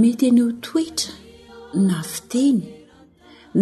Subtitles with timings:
[0.00, 1.14] mety enyho toetra
[1.88, 2.60] na fiteny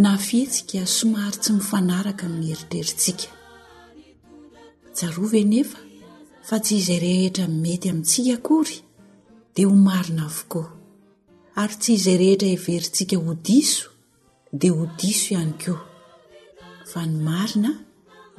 [0.03, 3.29] na fietsika somary tsy mifanaraka min'ny heritreritsika
[4.97, 5.79] jarovy enefa
[6.49, 8.77] fa tsy izay rehetra mety amintsika akory
[9.55, 10.67] dia ho marina avokoa
[11.63, 13.89] ary tsy izay rehetra heverintsika ho diso
[14.61, 15.75] dea ho diso ihany ko
[16.91, 17.71] fa ny marina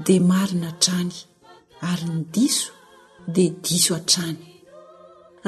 [0.06, 1.14] di marina trany
[1.90, 2.70] ary ny diso
[3.36, 4.40] dea diso atrany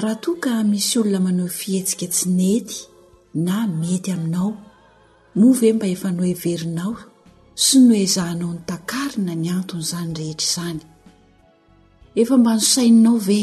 [0.01, 2.77] raha toa ka misy olona manoh fihetsika tsy nety
[3.47, 4.51] na mety aminao
[5.39, 6.93] moa ve mba efa no everinao
[7.63, 10.79] sy no ezahanao nytakarina ny anton' izany rehetra izany
[12.21, 13.41] efa mba nosainnao ve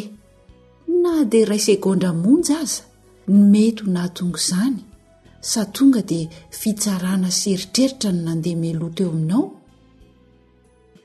[1.03, 2.83] na dia ray segondra monjy aza
[3.53, 4.79] mety ho nahtongo izany
[5.51, 6.27] sady tonga dia
[6.61, 9.45] fitsarana seritreritra no nandeha meloa t eo aminao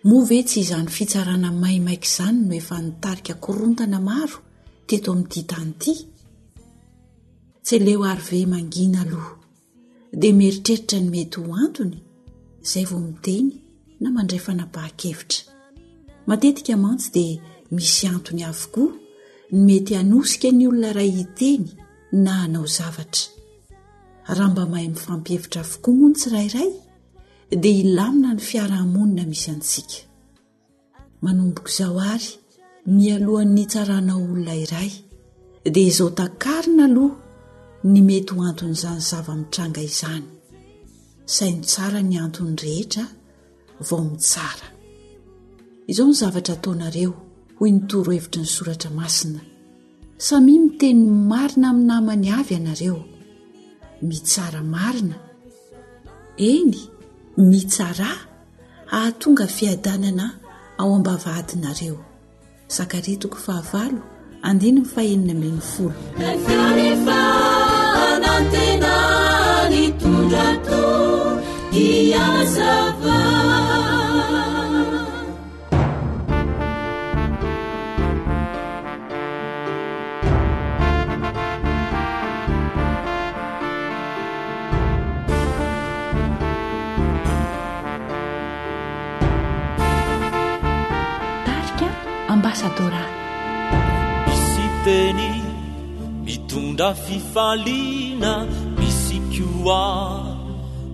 [0.08, 4.38] moa ve tsy izany fitsarana maimaiky izany no efa nitarika korontana maro
[4.90, 5.94] teto amin'nyty tany ity
[7.66, 9.32] tsy leo arve mangina aloa
[10.22, 11.98] dia mieritreritra ny mety ho antony
[12.66, 13.50] izay vao miteny
[14.02, 15.40] na mandray fanapaha-kevitra
[16.30, 17.28] matetika mantsy dia
[17.76, 18.92] misy antony avokoa
[19.54, 21.66] ny mety hanosika ny olona ray iteny
[22.24, 23.26] na hanao zavatra
[24.36, 26.72] raha mba mahay mifampihevitra avokoa moano tsyrairay
[27.62, 29.96] dia hilamina ny fiarahmonina misy antsika
[31.24, 32.32] manomboko zao ary
[32.88, 34.92] mialohan'ny tsarana olona iray
[35.76, 37.16] dia izao tankarina aloha
[37.92, 40.26] ny mety ho anton'izany zava-mitranga izany
[41.36, 43.04] sai ny tsara ny anton'ny rehetra
[43.88, 44.68] vao mitsara
[45.92, 47.12] izao ny zavatra ataonareo
[47.58, 49.42] hoy notoro hevitry ny soratra masina
[50.28, 52.98] samia mitenyy marina aminamany avy ianareo
[54.10, 55.18] mitsara marina
[56.54, 56.76] eny
[57.50, 58.10] nitsara
[58.96, 60.26] ahatonga fiadanana
[60.80, 61.98] ao ambavadinareo
[62.68, 64.02] zakaria toko fahavalo
[64.44, 67.20] andininy fahenina amin'ny folo zia rehefa
[68.08, 68.96] anantena
[69.72, 70.88] ni tondra to
[71.84, 73.20] iazava
[94.28, 95.42] misy teny
[96.26, 98.46] mitondra fifalina
[98.78, 100.20] misy qua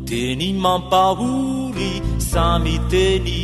[0.08, 1.94] teny mampahory
[2.32, 3.42] samy teny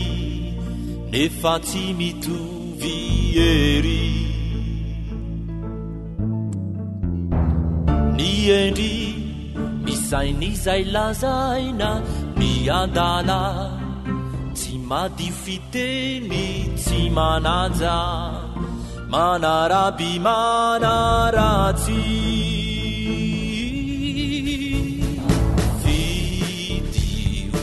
[1.11, 2.95] nefa tsy mitovy
[3.51, 4.05] ery
[8.17, 8.95] miendri
[9.85, 11.89] misainy zaylazaina
[12.39, 13.43] miadala
[14.59, 16.45] tsy madifitemy
[16.83, 17.97] tsy mananja
[19.11, 22.01] manarabi manaratsy
[25.83, 27.55] vidio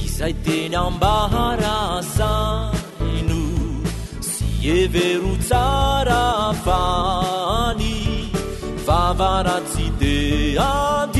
[0.00, 3.42] izay teny ambaharasaino
[4.32, 6.24] sy evero tsara
[6.64, 7.90] fany
[8.86, 10.16] vavaratsy de
[10.72, 11.19] ady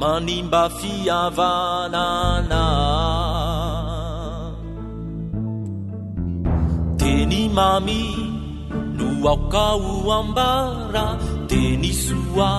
[0.00, 2.64] manimba fiavanana
[7.00, 8.02] teny mami
[8.98, 11.04] no aokao ambara
[11.50, 12.52] teny sua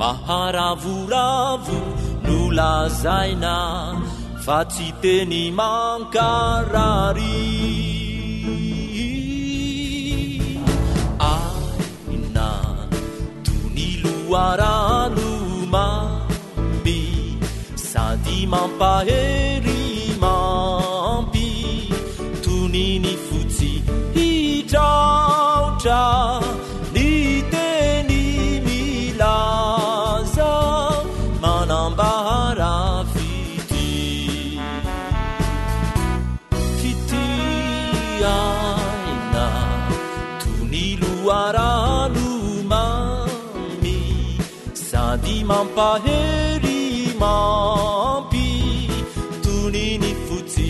[0.00, 1.80] maharavoravo
[2.26, 3.56] no lazaina
[4.46, 7.40] fa tsi teny mankarari
[11.34, 12.48] aina
[13.46, 15.86] toni loaraloma
[17.94, 19.82] sadi mampahery
[20.22, 21.50] mampi
[22.42, 23.70] tuniny fotsi
[24.18, 26.02] hitraotra
[26.94, 27.10] ni
[27.52, 28.24] teni
[28.66, 30.50] milaza
[31.44, 33.88] manambahrafiti
[36.80, 39.46] fitianina
[40.42, 43.96] tunilo aralomami
[44.88, 46.43] sadi mampahe
[48.30, 48.86] 比
[49.42, 50.60] 独你你负子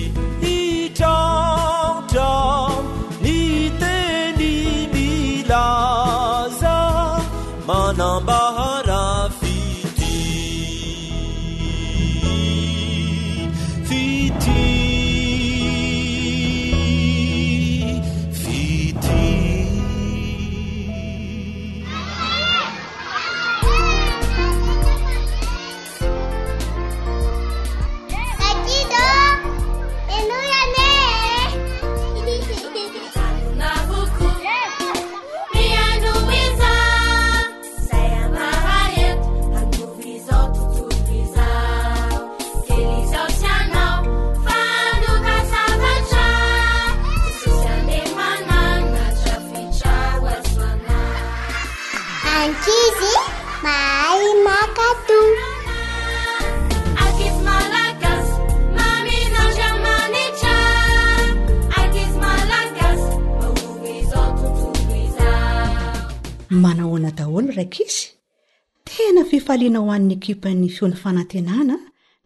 [69.67, 71.77] ina ho an'ny ekipa ny feon'ny fanantenana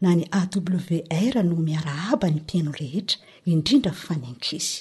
[0.03, 3.19] na ny awr no miarahaba ny piano rehetra
[3.51, 4.81] indrindra fanankisy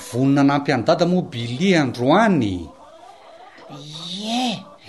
[0.08, 2.56] vonona nampy anodada moa bilia androany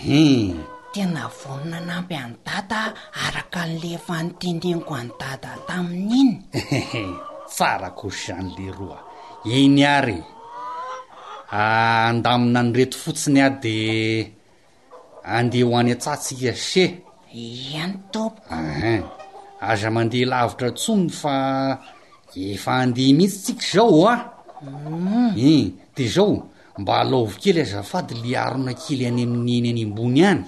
[0.07, 0.53] yeh
[0.95, 2.79] tena vonona nampy anodata
[3.25, 6.33] araka n'lefa notenenko any dada tamin'iny
[7.55, 8.99] tsara kosy zany le roa
[9.57, 10.19] iny ary
[11.63, 13.75] aandamina nyreto fotsiny aho de
[15.35, 16.83] andeha ho any antsatsy iase
[17.47, 19.23] iany tompohn
[19.59, 21.35] aza mandeha lavitra tsomy fa
[22.35, 24.15] efa andeha mihitsy tsika zao a
[24.65, 25.31] in mm.
[25.37, 26.49] eh, de zao
[26.79, 30.43] mba alaovokely azafady le arona kely any amin'ny eny any ambony any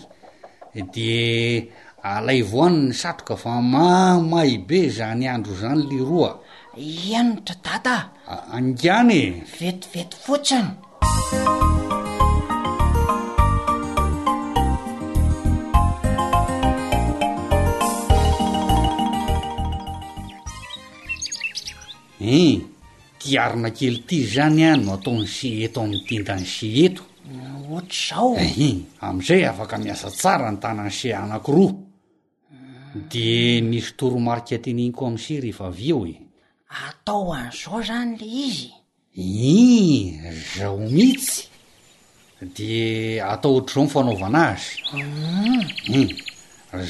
[0.94, 1.70] de
[2.10, 6.32] alaivoany ny satoka fa mamay be zany andro zany le roa
[6.76, 7.96] ienitra data
[8.58, 10.70] andiany e vetivety fotsiny
[22.28, 28.76] intiarina kely ty zany a no ataonyse eto am'ny tindany se eto ah, oatrzaoi eh,
[29.02, 31.74] amn'izay afaka miasa tsara ny tanany se anakiroa
[33.12, 33.28] de
[33.70, 36.14] nisy toromarika teniniko amse rehefa av eo e
[36.80, 38.70] atao an'zao zany le izy
[39.14, 40.22] in
[40.56, 41.42] zaho mihitsy
[42.56, 42.72] de
[43.32, 46.12] atao ohatr' zao nyfanaovanazy u mm.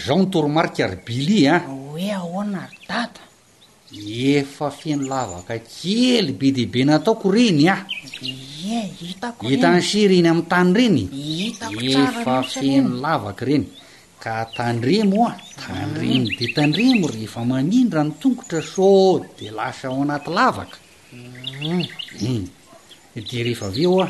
[0.05, 1.63] zao ny toromarka arybily a ah.
[1.67, 3.01] oe ahona ra
[3.95, 10.31] efa fienoavakakely be deibe nataoko renyaitnyse reny ah.
[10.31, 11.03] amy tany reny
[11.91, 13.67] efa feno avak reny
[14.19, 15.37] ka tandremo a ah.
[15.65, 16.31] tanremo ah.
[16.39, 18.85] de tandremo rehefa maninranotongotra sô
[19.39, 20.77] de lasa ao anaty lavaka
[21.13, 21.77] mm.
[22.21, 22.45] mm.
[23.15, 24.05] de rehefa aveo a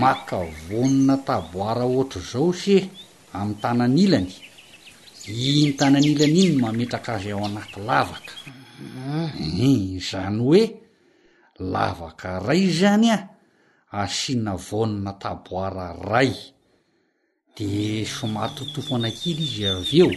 [0.00, 2.76] makavonina taboara ohatra zao se
[3.36, 4.30] ami'y tanan'ilany
[5.28, 8.34] iny tananilany iny mametraka azy ao anaty lavaka
[10.10, 10.60] zany hoe
[11.72, 13.18] lavaka ray zany a
[14.02, 16.32] asiana voonina taboira ray
[17.56, 20.10] de somatotofo anakily izy avy eo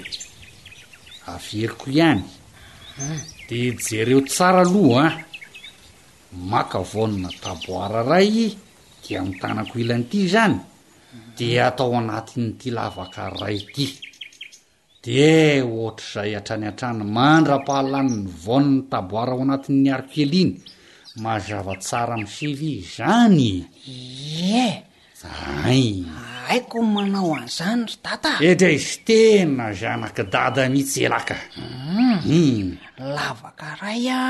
[1.33, 2.23] averiko ihany
[3.03, 3.19] eh?
[3.47, 5.15] de jereo tsara aloha a ah.
[6.51, 8.31] makavonina taboira ray
[9.03, 10.55] de mitanako ilan'ity zany
[11.37, 13.85] de atao anatin'ty lavaka ray ty
[15.05, 20.53] de ohatra zay atraniatrany mandra-pahalanny voniny taboara ao anati'ny arkeliny
[21.23, 23.41] mazava tsara amiy shili zany
[24.61, 24.63] e
[25.69, 25.85] ay
[26.51, 31.37] aiko manao anzany ry data edraizy tena zanakidada mihitsy elaka
[31.93, 32.19] mm.
[32.37, 32.67] mm.
[33.15, 34.23] lavaka ray a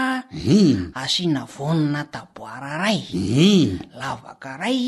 [0.47, 0.77] mm.
[1.03, 2.43] asina vonna tabo
[2.79, 2.99] ray
[4.01, 4.83] lavaka ray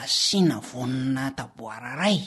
[0.00, 2.18] asina vonna taboa ray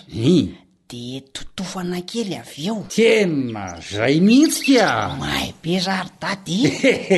[0.90, 6.60] de totofo anakely avy eo tena zay mihiitsika a mahay be zary dady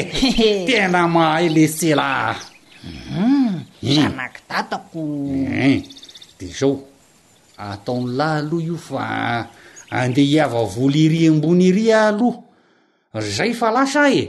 [0.68, 2.36] tena mahay le selaam
[2.84, 3.56] hmm,
[3.96, 4.48] zanaki hmm.
[4.52, 5.80] datakon eh,
[6.40, 6.74] de zao
[7.58, 9.06] ataon' lahy aloha io fa
[10.00, 14.24] andeh hiava voliry ambony hiry a aloha zay fa lasa e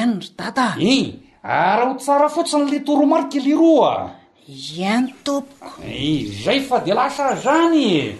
[0.00, 1.06] enoro data in eh,
[1.42, 4.14] raha ho tsara fotsiny le toromariky li roa
[4.46, 8.14] iany tompokoi eh, zay fa de lasa zanye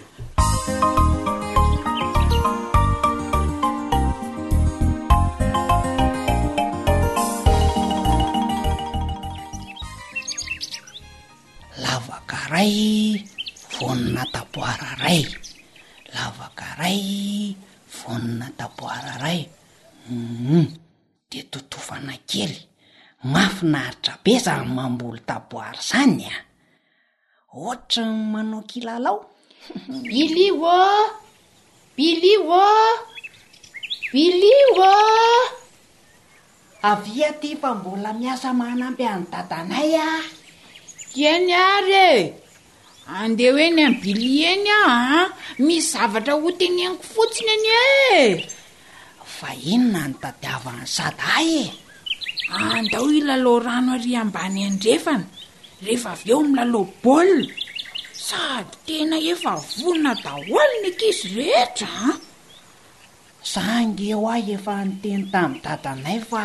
[11.83, 12.77] lavakaray
[13.73, 15.19] vonona taboara ray
[16.15, 17.01] lavakaray
[17.97, 19.41] vonona taboara ray
[20.09, 20.65] uum mm-hmm.
[21.31, 22.55] de totofana kely
[23.33, 26.37] mafinaharitra be za mamboly taboary zany a
[27.59, 29.19] ohatra manao kilalao
[30.09, 30.93] bilia oa
[31.97, 32.75] bilia oa
[34.11, 34.95] bilia a
[36.91, 40.11] avia ty fa mbola miasa manamby any datanay a
[41.33, 42.21] eny ary e
[43.21, 45.27] andeha hoe ny ainy bilia eny aa
[45.65, 48.29] mis zavatra hotenyaniko fotsiny any ee
[49.37, 51.23] fa ino na notadiavanny sady
[52.55, 55.25] a e andao ah, ilalo rano ary ambany andrefana
[55.85, 57.55] rehefa avy eo amilalo baôlina
[58.31, 61.91] sady tena efa vonona daholo na ankizy rehetra
[63.51, 66.43] za ngeo ah efa noteny tamin'y dadanay fa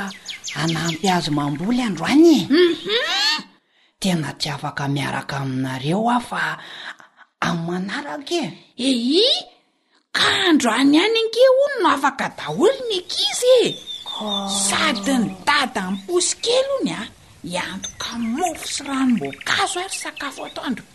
[0.62, 3.02] anampiazy mamboly androanye mhm.
[4.02, 6.43] tena tsy afaka miaraka aminareo ao fa
[7.47, 8.43] an'y manarakae
[8.88, 9.38] ei
[10.16, 13.59] ka andro any iany angeo ony no afaka daholo ny ankizye
[14.23, 14.47] oh.
[14.69, 17.02] sady ny dada miposy kely ony a
[17.55, 20.93] iantokamofy sy ranombonkazo a ry sakafo atoandroe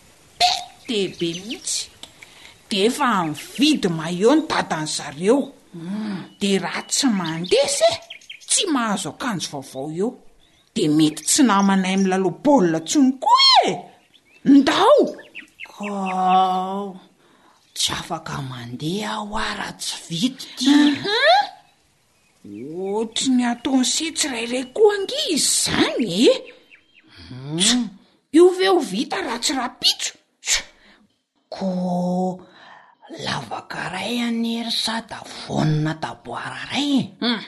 [1.00, 1.80] ehbe mihitsy
[2.70, 5.38] de efa avidy malo ny tadan'zareo
[6.40, 8.02] de raha tsy mande s e, a
[8.50, 10.08] tsy mahazo akanjo vaovao eo
[10.74, 13.70] de mety tsy na manay am lalo baolina tsy ny koa e
[14.54, 15.86] ndaoka
[17.76, 20.70] tsy afaka mandeha aho a raha tsy vity ty
[22.90, 26.30] ohtr ny ataonsetsyrairay koa ngi izy zany e
[27.28, 27.84] hmm.
[28.36, 30.12] io veo vita raha tsy rahapitso
[31.52, 31.68] ko
[33.12, 37.38] lavakaray anyerysa da vonana daboara rayeuum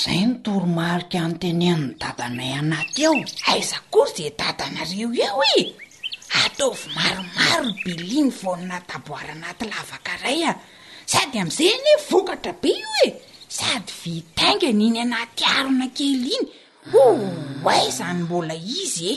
[0.00, 3.14] zay nytoromarika anoteneaninny dadanay anaty eo
[3.50, 5.60] aiza kory de dadanareo eo e
[6.42, 10.52] ataovy maromaro beliany vonina daboara anaty lavakaray a
[11.12, 13.08] sady amn'izay ne vokatra be io e
[13.58, 16.46] sady vitaingany iny anaty arona keliany
[17.02, 17.04] o
[17.74, 19.08] ay zany mbola izy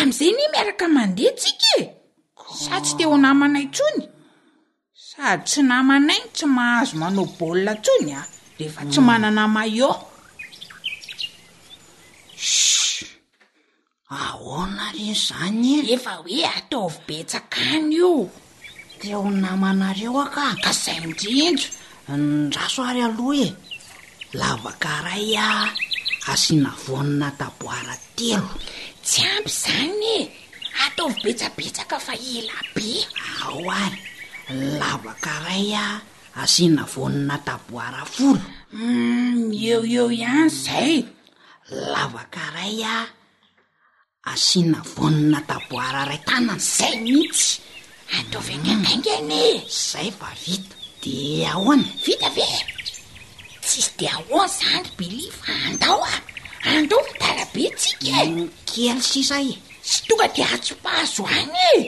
[0.00, 1.70] amn'izay ne miaraka mandehatsika
[2.54, 4.04] sa tsy te ho namanay tsony
[5.08, 8.26] sady tsy namanay tsy mahazo manao baolina tsony a ah.
[8.58, 9.08] rehefa tsy hmm.
[9.08, 9.90] manana malo
[14.18, 18.12] aona rensy zany rehefa hoe ataaovy betsakany io
[18.98, 21.68] te o namanareo aka ka zay mindr ntso
[22.22, 23.48] nraso ary aloha e
[24.40, 25.66] lavakaray a ah.
[26.32, 28.48] asianavonina taboara telo
[29.06, 30.20] tsy ampy zany e
[30.86, 32.88] ataovi betsabetsaka fa ela be
[33.44, 33.96] aoahy
[34.80, 35.86] lavakaray a
[36.42, 40.94] asiana vonina taboara folo mm, eo eo ihany zay
[41.94, 42.96] lavakaray a
[44.32, 47.48] asiana vonina taboara ray tanany zay mihitsy
[48.18, 49.42] adovynnaingy ne
[49.88, 51.14] zay fa vita de
[51.52, 52.48] aoany vita ve
[53.64, 56.14] tsisy de ahoan zanry belifa andao a
[56.70, 58.94] andeo midala be tsika nkely e.
[58.94, 59.36] mm, sisa
[59.88, 61.78] tsy tonga di atsopahazo any e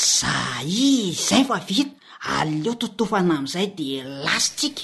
[0.00, 0.34] za
[0.64, 1.92] i zay fa vita
[2.36, 3.88] aleo totofana am'izay de
[4.24, 4.82] lasitsika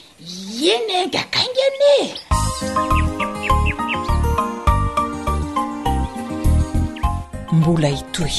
[0.73, 1.95] eny ang e, akaing ane
[7.57, 8.37] mbola itoy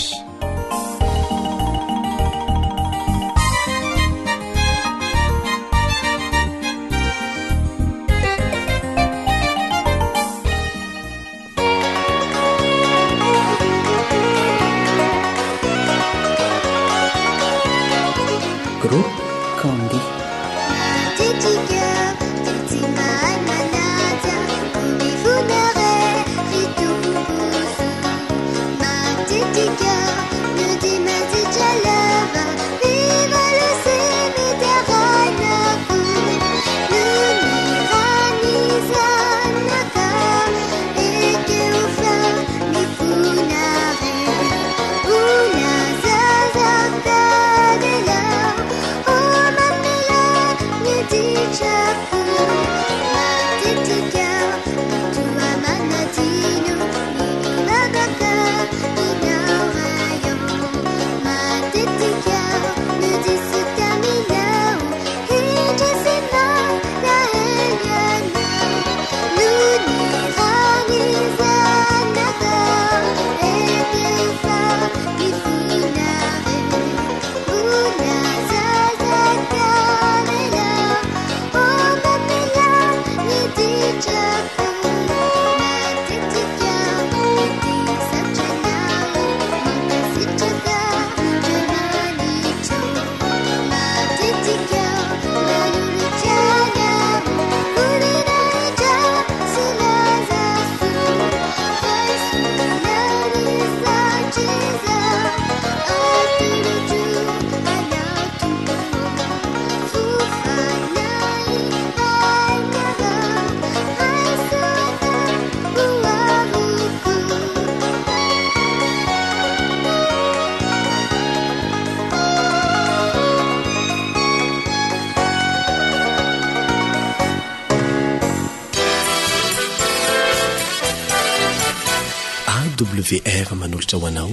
[133.02, 134.30] ve eva manolotra ho anao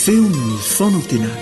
[0.00, 1.32] feonyny fonaotena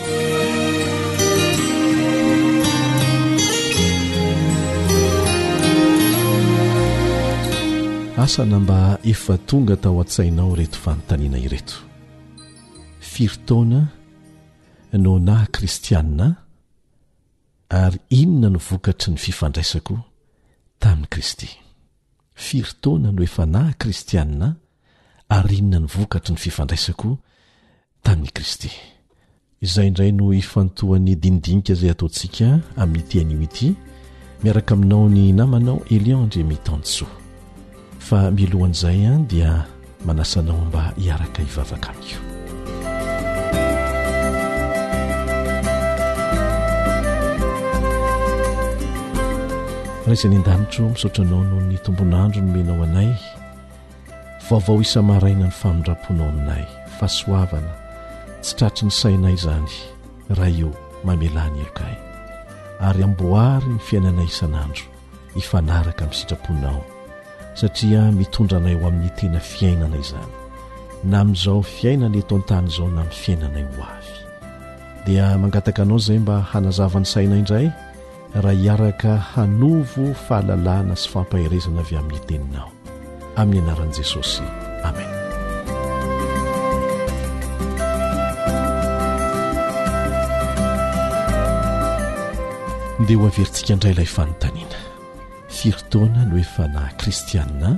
[8.17, 8.81] asana mba
[9.13, 11.75] efa tonga tao an-tsainao reto fanontaniana ireto
[13.11, 13.81] firotaona
[15.03, 16.27] no na kristianna
[17.83, 19.95] ary inona ny vokatry ny fifandraisako
[20.81, 21.51] tamin'y kristy
[22.39, 24.55] firitoana no efa nahy kristianna
[25.29, 27.19] arinina ny vokatry ny fifandraisako
[28.03, 28.71] tamin'i kristy
[29.61, 33.75] izay indray no ifantohan'ny dindinika izay ataontsika amin'ny itianioity
[34.43, 37.11] miaraka aminao ny namanao elianndremitansoa
[38.07, 39.67] fa milohan'izay an dia
[40.07, 42.38] manasanao mba hiaraka hivavaka amiko
[50.09, 53.11] ra izany an-danitro misotra anao noho ny tombon'andro no menao anay
[54.49, 56.65] vaovao isa maraina ny fanondraponao ainay
[56.97, 57.73] fahasoavana
[58.43, 59.75] tsy tratry ny sainay izany
[60.39, 60.71] raha io
[61.07, 61.99] mamelany akay e.
[62.89, 64.87] ary amboary ny fiainanay isan'andro
[65.35, 66.81] hifanaraka min'ny sitraponao
[67.61, 70.33] satria mitondranay ho amin'ny tena fiainanay izany
[71.11, 74.13] na amin'izao fiainana eto an-tany izao na mi'ny fiainanay ho avy
[75.07, 77.69] dia mangataka anao izay mba hanazavany sainay indray
[78.35, 82.71] raha hiaraka hanovo fahalalàna sy fampaherezana avy amin'ny teninao
[83.41, 84.43] amin'ny anaran'i jesosy
[84.89, 85.11] amen
[93.03, 94.79] ndea ho averintsika indray ilay fanontaniana
[95.57, 97.71] firotoana no efa na kristianna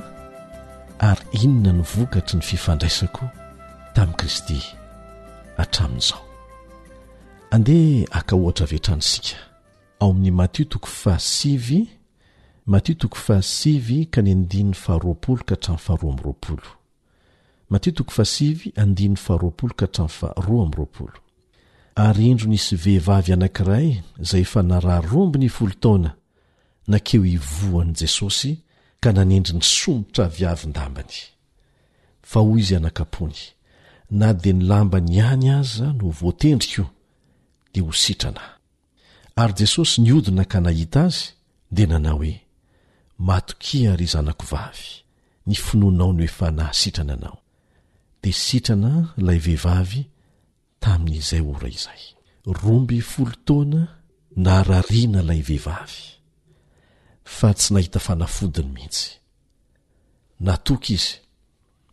[1.08, 3.24] ary inona ny vokatry ny fifandraisako
[3.94, 4.58] tamin'i kristy
[5.58, 6.22] hatramin'izao
[7.54, 9.49] andeha aka ohatra avetranysika
[10.00, 11.80] ao amin'ny matiotoko fa sivy
[12.72, 16.68] matiotoko fasivy ka ny andin ny faharoapolo ka hatramo fahroa amyroapolo
[17.72, 21.16] matiotoko fasivy andin'ny faharoapolo ka hatram faroa amyroapolo
[22.04, 23.88] ary indro nisy vehivavy anankiray
[24.24, 26.10] izay efa nararombo ny folo taona
[26.90, 28.52] nakeo hivoan' jesosy
[29.02, 31.16] ka nanendry ny sombotra vyavin-dambany
[32.30, 33.40] fa hoy izy anakapony
[34.18, 36.88] na dia ny lambany any aza no voatendrika o
[37.72, 38.59] dia ho sitrana
[39.36, 41.34] ary jesosy niodina ka nahita azy
[41.76, 42.34] dia nanao hoe
[43.28, 44.86] matoki ary zanakovavy
[45.46, 47.38] ny finonao no efa nahasitrana anao
[48.22, 50.02] dia sitrana ilay vehivavy
[50.80, 52.02] tamin'izay ora izay
[52.46, 53.82] romby folotaoana
[54.36, 56.00] na rariana ilay vehivavy
[57.36, 59.10] fa tsy nahita fanafodiny mihitsy
[60.40, 61.10] natoka izy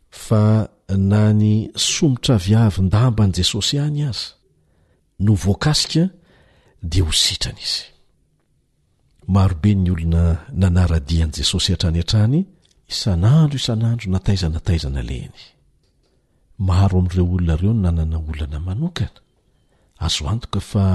[0.10, 0.69] fa
[1.10, 4.26] na ny sombotra viavyn-damban'i jesosy ihany aza
[5.19, 6.04] no voankasika
[6.91, 7.84] dia ho sitrany izy
[9.36, 10.23] marobe ny olona
[10.62, 12.39] nanaradian' jesosy atrany antrany
[12.93, 15.41] isan'andro isan'andro nataizanataizana lehiny
[16.69, 19.19] maro amin'ireo olonareo no nanana olana manokana
[20.06, 20.86] azoantoka fa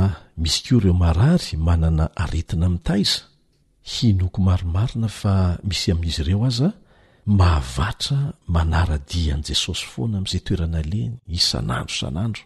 [0.42, 3.18] misy ko ireo marary manana aretina mi'taiza
[3.92, 5.35] hinoko maromarina fa
[5.68, 6.68] misy amin'izy ireo aza
[7.38, 8.16] mahavatra
[8.57, 12.42] manaradian' jesosy foana amin'izay toerana lehiny isan'andro isan'andro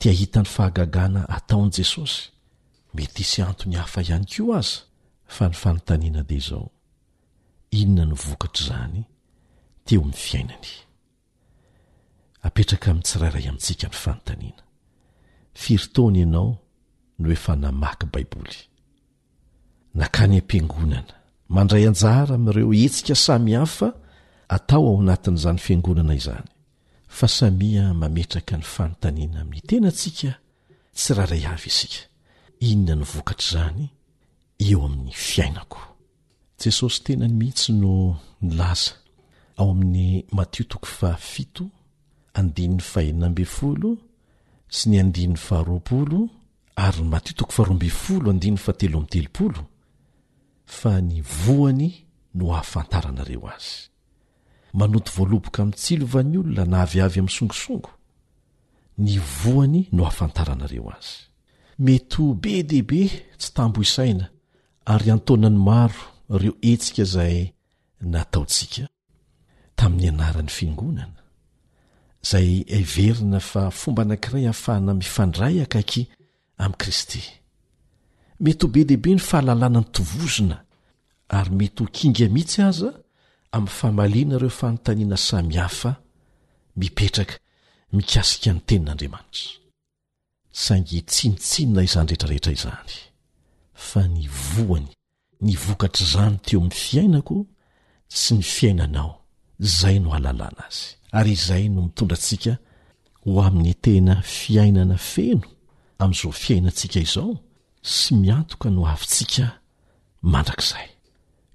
[0.00, 2.20] tia hitan'ny fahagagana ataon' jesosy
[2.94, 4.80] mety hisy antony hafa ihany ko aza
[5.26, 6.68] fa ny fanontaniana dea izao
[7.70, 9.00] inona ny vokatr' izany
[9.86, 10.68] teo amin'ny fiainany
[12.48, 14.62] apetraka amin'n tsirairay amintsika ny fanontaniana
[15.60, 16.50] firitona ianao
[17.20, 18.56] no efa namaky baiboly
[19.98, 21.14] nankany am-piangonana
[21.54, 23.88] mandray anjara am'ireo hetsika samy hafa
[24.56, 26.48] atao ao anatin'izany fiangonana izany
[27.16, 30.30] fa samia mametraka ny fanontaniana amin'ny tena antsika
[30.96, 32.00] tsy raharay avy isika
[32.70, 33.86] inona ny vokatra izany
[34.66, 35.80] eo amin'ny fiainako
[36.62, 37.94] jesosy tena ny mihitsy no
[38.46, 38.92] ny laza
[39.58, 41.64] ao amin'ny matiotoko fa fito
[42.38, 43.90] andinny faeninambe folo
[44.74, 46.18] sy ny andinny fa roapolo
[46.86, 49.60] ary n matiotoko faroambe folo andinny fa telo amtelopolo
[50.78, 51.90] fa ny vohany
[52.38, 53.78] no hahafantaranareo azy
[54.78, 57.90] manoto voaloboka amin'ny tsilovany olona na aviavy ami'ny songosongo
[59.04, 61.16] ny vohany no hahafantaranareo azy
[61.78, 63.08] mety ho be dehibe
[63.38, 64.28] tsy tambo isaina
[64.84, 66.00] ary antaonany maro
[66.34, 67.36] ireo hetsika izay
[68.12, 68.82] nataontsika
[69.76, 71.20] tamin'ny anaran'ny fingonana
[72.24, 72.48] izay
[72.80, 76.02] iverina fa fomba anankiray hahafahna mifandray akaiky
[76.62, 77.22] amin'i kristy
[78.42, 80.56] mety ho be dihibe ny fahalalàna ny tovozona
[81.36, 82.88] ary mety ho kinga mihitsy aza
[83.54, 85.90] amin'ny fahamaliana ireo fanontaniana samihafa
[86.76, 87.34] mipetraka
[87.96, 89.61] mikasika ny tenin'andriamanitra
[90.52, 92.92] saingy tsinitsinina izany rehetrarehetra izany
[93.86, 94.90] fa ny voany
[95.44, 97.36] ny vokatr' izany teo amin'ny fiainako
[98.20, 99.10] sy ny fiainanao
[99.66, 100.84] izay no halalana azy
[101.18, 102.52] ary izay no mitondratsika
[103.24, 105.48] ho amin'ny tena fiainana feno
[106.02, 107.32] amin'izao fiainatsika izao
[107.94, 109.44] sy miantoka no avitsika
[110.32, 110.88] mandrakizay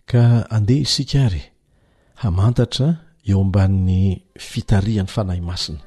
[0.09, 0.21] ka
[0.55, 1.43] andeha isika ry
[2.21, 2.87] hamantatra
[3.29, 4.03] eo ambanin'ny
[4.49, 5.81] fitarian'ny fanahy masina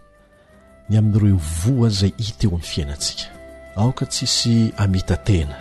[0.90, 3.26] ny amin'n'ireo voa izay hita eo amin'ny fiainantsika
[3.81, 5.57] aoka tsisy amita tena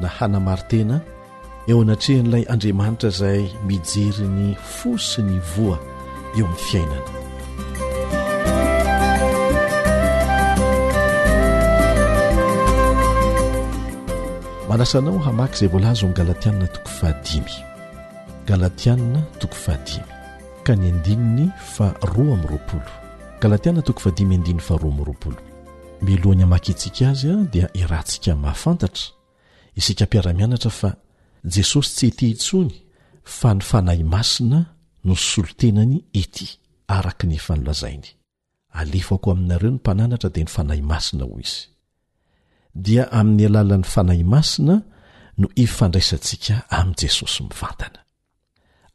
[0.00, 0.96] na hanamary tena
[1.70, 5.76] eo anatreha n'ilay andriamanitra izay mijeryny fosi ny voa
[6.38, 7.10] eo amin'ny fiainana
[14.68, 17.54] manasanao hamaky izay volazy omn' galatianina toko fahadimy
[18.48, 20.10] galatianina toko fahadimy
[20.64, 22.99] ka ny andiminy fa roa amin'ny roapolo
[23.40, 25.36] galatiana toko fadimy andiny faroamoroapolo
[26.04, 29.06] milohany hamakiintsika azy a dia irahantsika mahafantatra
[29.80, 30.90] isikampiara-mianatra fa
[31.54, 32.70] jesosy tsy etỳ hintsony
[33.38, 34.60] fa ny fanahy masina
[35.08, 36.44] nosolo tenany etỳ
[36.96, 38.08] araka ny efa nolazainy
[38.80, 41.58] alefako aminareo ny mpananatra dia ny fanahy masina hoy izy
[42.84, 44.74] dia amin'ny alalan'ny fanahy masina
[45.40, 48.00] no ifandraisantsika amin'i jesosy mivantana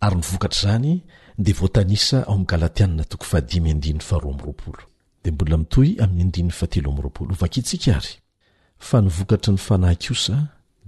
[0.06, 0.94] ary ny vokatra izany
[1.38, 4.84] de voatanisa ao amn'ny galatianna toko fahadimy andiny faroa am'roapolo
[5.24, 8.14] de mbola mitoy amin'ny andininy fatelo am'yroapolo vaka itsika ary
[8.88, 10.36] fanivokatry ny fanahy kosa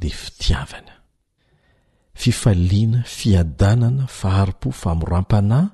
[0.01, 0.93] dea fitiavana
[2.21, 5.67] fifaliana fiadanana fahari-po famoram-panahy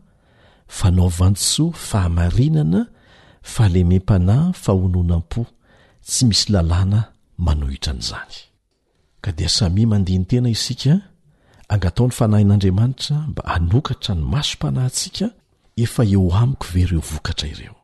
[0.77, 2.81] fanaovantsoa fahamarinana
[3.53, 5.41] fahalemem-panahy fahononam-po
[6.07, 6.99] tsy misy lalàna
[7.45, 8.33] manohitra an'izany
[9.21, 10.93] ka di sami mandianytena isika
[11.73, 15.27] angataon'ny fanahin'andriamanitra mba hanokatra ny masom-panahyntsika
[15.83, 17.75] efa eo amiko ve ireo vokatra ireo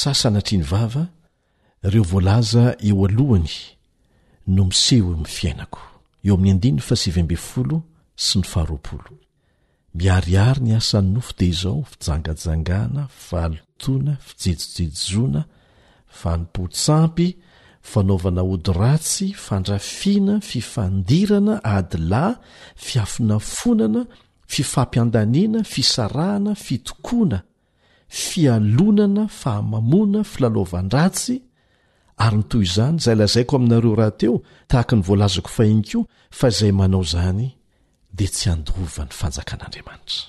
[0.00, 1.04] sasanatriny vava
[1.86, 3.52] ireo voalaza eo alohany
[4.54, 5.82] no miseho emin'ny fiainako
[6.26, 7.76] eo amin'ny andinny fasivyambe folo
[8.26, 9.12] sy ny faharoapolo
[10.00, 15.42] miariary ny asany nofo de izao fijangajangana valotoana fijejojejojona
[16.20, 17.28] vanompotsampy
[17.90, 22.34] fanaovana ody ratsy fandrafiana fifandirana adilahy
[22.84, 24.00] fiafinafonana
[24.54, 27.38] fifampiandaniana fisarahana fitokoana
[28.08, 31.34] fialonana fahamamoana filalaovan-dratsy
[32.24, 34.36] ary nytoy izany zay lazaiko aminareo rahateo
[34.70, 36.04] tahaka ny voalazako fahiny koa
[36.38, 37.48] fa izay manao izany
[38.16, 40.20] dia tsy andova ny fanjakan'andriamanitra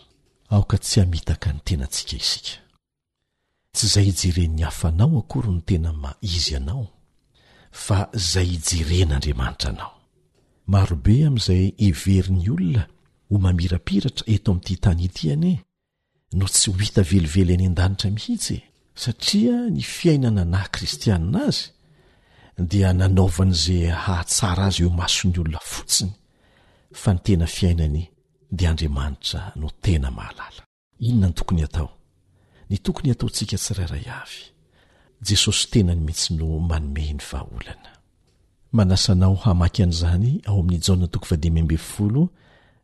[0.50, 2.56] aoka tsy hamitaka ny tenantsika isika
[3.74, 6.88] tsy izay ijeren'ny hafanao akory ny tena maizy anao
[7.78, 9.94] fa zay ijeren'andriamanitra anao
[10.74, 12.84] marobe amin'izay everin'ny olona
[13.30, 15.52] ho mamirapiratra eto amin'ity tany itiane
[16.38, 18.58] no tsy ho hita velively any an-danitra mihitsy
[19.02, 21.64] satria ny fiainana nahy kristianina azy
[22.72, 26.14] dia nanaovan' izay hahatsara azy eo mason'ny olona fotsiny
[27.02, 28.04] fa ny tena fiainane
[28.58, 30.62] dia andriamanitra no tena mahalala
[31.08, 31.90] inona ny tokony atao
[32.70, 34.42] ny tokony hataontsika tsirayray avy
[35.22, 37.90] jesosy tenany mihitsy no manomehy ny vahaolana
[38.72, 42.22] manasanao hamaky an'zany ao amin'ny jnatoo adiambfolo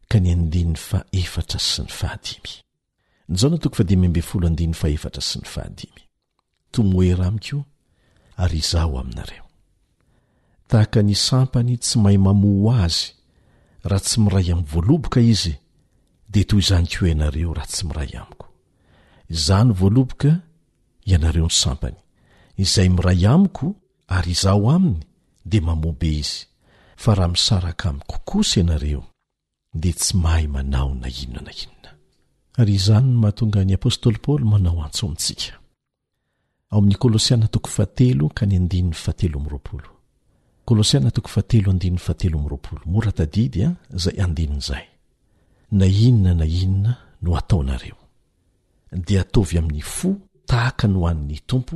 [0.10, 0.66] k ydy
[0.98, 5.70] a era sy ny ahaytoo ba sy ny aha
[6.74, 7.58] tomera amko
[8.44, 9.46] ary izaho aminareo
[10.70, 13.10] tahaka ny sampany tsy mahay mamoho azy
[13.90, 15.54] raha tsy miray amin'ny voaloboka izy
[16.34, 18.46] de toy izany ko ianareo raha tsy miray amiko
[19.36, 20.30] izany voaloboka
[21.12, 21.96] ianareo ny sampany
[22.64, 23.76] izay miray amiko
[24.08, 25.00] ary izaho aminy
[25.46, 26.46] dia mamobe izy
[26.96, 29.04] fa raha misaraka ami'y kokosa ianareo
[29.82, 31.90] dia tsy mahay manao na inona na inona
[32.66, 36.96] ryizanyn mahatonga ny apôstly paoly manao antsontsikaao' l
[42.86, 43.68] amoratadida
[44.04, 44.86] zay andinn'zay
[45.78, 46.92] na inona na inona
[47.22, 47.98] no ataonareo
[49.08, 50.10] dia atovy amin'ny fo
[50.50, 51.76] tahaka no hoan'ny tompo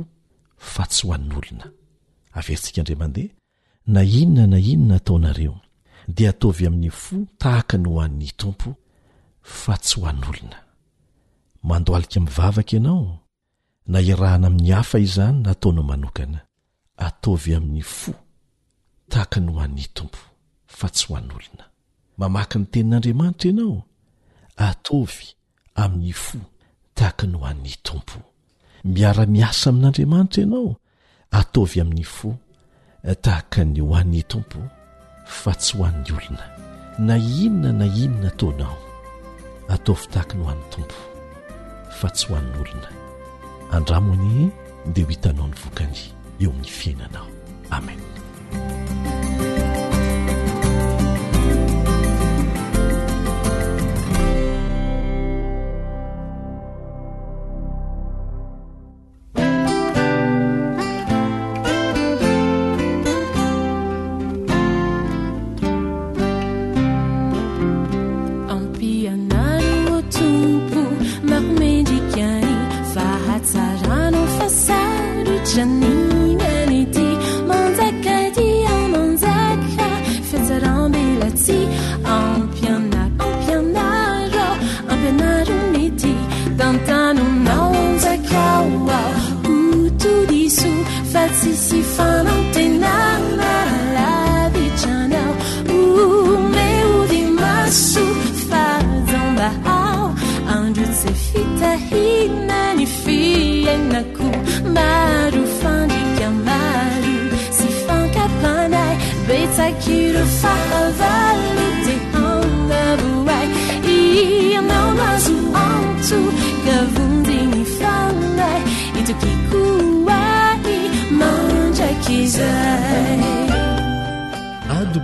[0.72, 1.66] fa tsy ho an'olona
[2.38, 3.34] averitsika andriamandeha
[3.92, 5.56] na inona na inona ataonareo
[6.16, 8.70] dia ataovy amin'ny fo tahaka ny ho an'ny tompo
[9.60, 10.58] fa tsy ho an'olona
[11.68, 13.06] mandoalika amin'ny vavaka ianao
[13.90, 16.38] na irahana amin'ny hafa izany nataonao manokana
[17.06, 18.12] ataovy amin'ny fo
[19.10, 20.20] tahaka ny ho an'ny tompo
[20.78, 21.64] fa tsy ho an'olona
[22.20, 23.76] mamaky ny tenin'andriamanitra ianao
[24.68, 25.26] ataovy
[25.82, 26.38] amin'ny fo
[26.96, 28.16] tahaka ny ho an'ny tompo
[28.84, 30.76] miara-miasa amin'andriamanitra ianao
[31.30, 32.36] ataovy amin'ny fo
[33.04, 34.58] eh, tahaka ny ho an'ny tompo
[35.26, 36.46] fa tsy ho an'ny olona
[36.98, 38.78] na imina na imina taonao
[39.74, 40.98] ataovy tahaka ny hoan'ny tompo
[41.98, 42.88] fa tsy ho an'ny olona
[43.76, 44.50] andramoni
[44.92, 45.96] dia ho hitanao ny vokany
[46.40, 47.26] eo amin'ny fiainanao
[47.70, 48.00] amen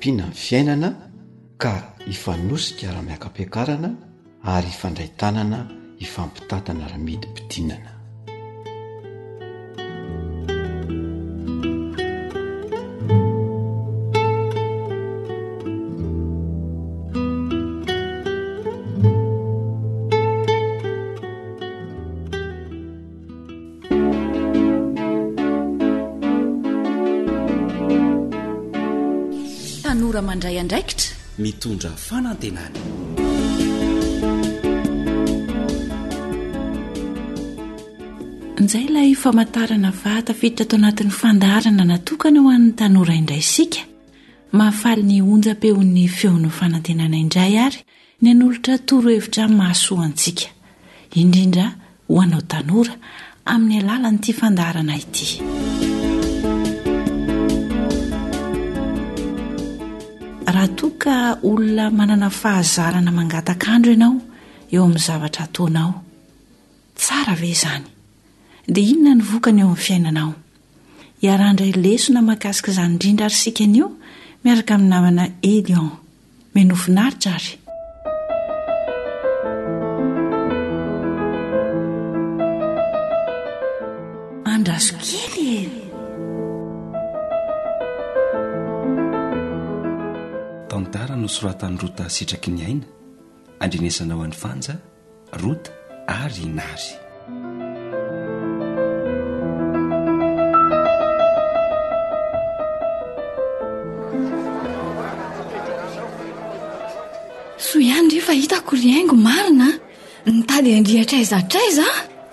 [0.00, 0.88] pihina ny fiainana
[1.58, 1.72] ka
[2.06, 3.90] hifanosika raha miaka-piakarana
[4.54, 5.58] ary ifandray tanana
[6.02, 7.90] hifampitatana rahamidimpidinana
[31.38, 32.78] mitondra fanantenana
[38.60, 43.80] nizay ilay fa matarana vatafiditra tao anatin'ny fandaharana natokany eho an'ny tanora indray isika
[44.58, 47.78] mahafaly ny onja m-peon'ny feony fanantenana indray ary
[48.22, 50.46] ny anolotra torohevitra maasoantsika
[51.22, 51.66] indrindra
[52.08, 52.94] ho anao tanora
[53.54, 55.28] amin'ny alalanyitya fandaharana ity
[60.58, 64.16] rahatoaka olona manana fahazarana mangatakaandro ianao
[64.72, 65.92] eo amin'ny zavatra ataonao
[66.98, 67.84] tsara ve izany
[68.74, 70.32] dia inona ny vokana eo amin'ny fiainanao
[71.22, 73.86] hiarahandray lesona magasika izany indrindra ary sikanio
[74.42, 75.88] miaraka amin'ny namana elion
[76.54, 77.52] minofinaritra ary
[84.54, 85.20] andrazokely
[85.58, 85.87] e!
[90.96, 92.86] arano soratan'ny rota sitraky ny aina
[93.62, 94.74] andrenesanao an'ny fanja
[95.42, 95.70] rota
[96.20, 96.92] ary inary
[107.66, 109.68] so ihany nre fa hitako ryaingo marina
[110.26, 111.86] nitady andriatraizatraiza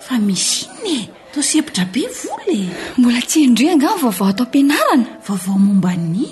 [0.06, 0.98] fa mis iny e
[1.32, 2.58] to sepotra be vole
[2.98, 6.24] mbola tsy andrianga vaovao atao ampianarana vaovao mombaniny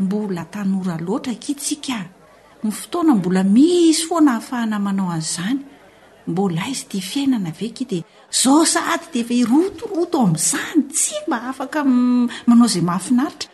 [0.04, 1.98] mbola tanora loatra kitsika
[2.72, 5.60] fotoana mbola misy fo nahafahana manao an'izany
[6.28, 8.04] mbola aizy di fiainana aveky dia
[8.42, 11.80] zao sa ady di efa irotoroto amin'izany tsy mba afaka
[12.48, 13.48] manao izay mahafinaritra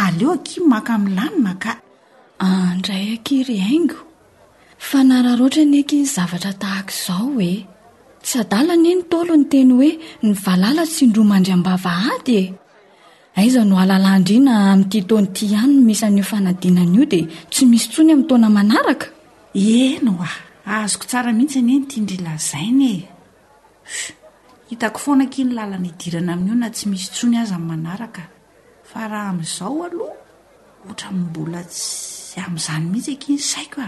[0.00, 1.72] aleo akio maka min'ny laninaka
[2.48, 4.00] andray ah, akiry aingo
[4.88, 7.52] fa nararoatra ny anky ny zavatra tahaka izao e
[8.26, 9.90] tsy adala ny e ny taolo no teny hoe
[10.24, 12.40] nivalala tsi ndro mandryam-bavahadye
[13.38, 18.26] aiza no alalandr ina amin'nity tony ti hanyno misan'io fanadinan'io dea tsy misy tsony ami'ny
[18.30, 19.06] tona manaraka
[19.96, 20.26] en a
[20.66, 23.04] ah, azoko tsara mihitsy nenytindrilazainfoanayaanaai'o
[24.70, 24.74] e.
[26.20, 26.70] na yya
[32.62, 33.78] 'anymihitsyany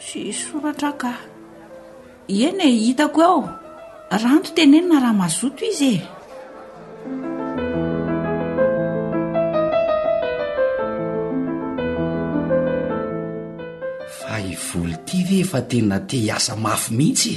[0.00, 1.12] tsy soratra ka
[2.38, 3.40] ien e hitako ao
[4.22, 6.02] ranto tenenina raha mazoto izy e
[14.22, 17.34] fa ivoly ty ve efa tena te hiasa mafy mihitsy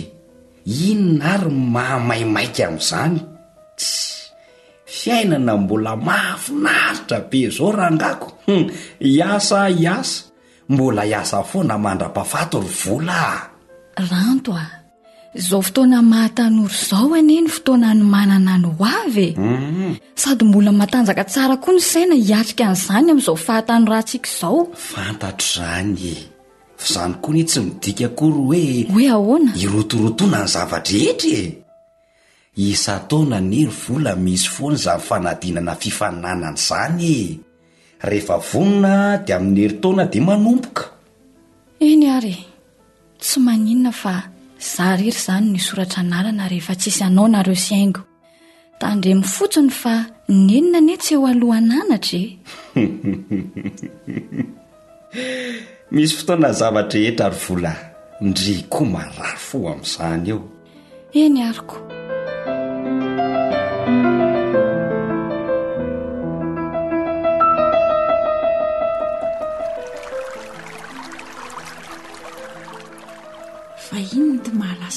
[0.91, 4.16] ino na ry mahamaimaiky amin'izanysy
[4.95, 8.65] fiainana mbola mahafinazitra be zao rahangako hmm,
[8.99, 10.23] iasa iasa
[10.69, 13.37] mbola iasa foa namandra-pafato ry volaa
[14.11, 14.65] ranto a
[15.35, 19.95] zao fotoana mahatanory zao ane ny fotoana ny manana ny hoavye hmm.
[20.15, 25.99] sady mbola matanjaka tsara koa ny saina hiatsika n'izany am'zao fahatany rahantsika izao fantatro zany
[26.15, 26.15] e
[26.79, 28.63] fa zany koa nie tsy midika kory hoe
[28.95, 31.66] oe ahona irotorotona ny zavatra hetre
[32.57, 37.39] isa taona nery vola misy foany izany fanadinana fifananana izany e
[38.09, 38.95] rehefa vonona
[39.25, 40.81] dia amin'ny heri taona dia manompoka
[41.87, 42.35] eny ary
[43.21, 44.15] tsy maninona fa
[44.73, 48.01] za rery izany ny soratra narana rehefa tsisy anao nareo syaingo
[48.79, 49.93] tandre mifotsiny fa
[50.47, 52.33] nyenina ne tsy eo alohananatra e
[55.93, 57.73] misy fotoana n zavatra etra ry vola
[58.27, 60.39] ndry ko marary fo amin'izany eo
[61.23, 61.77] eny aryko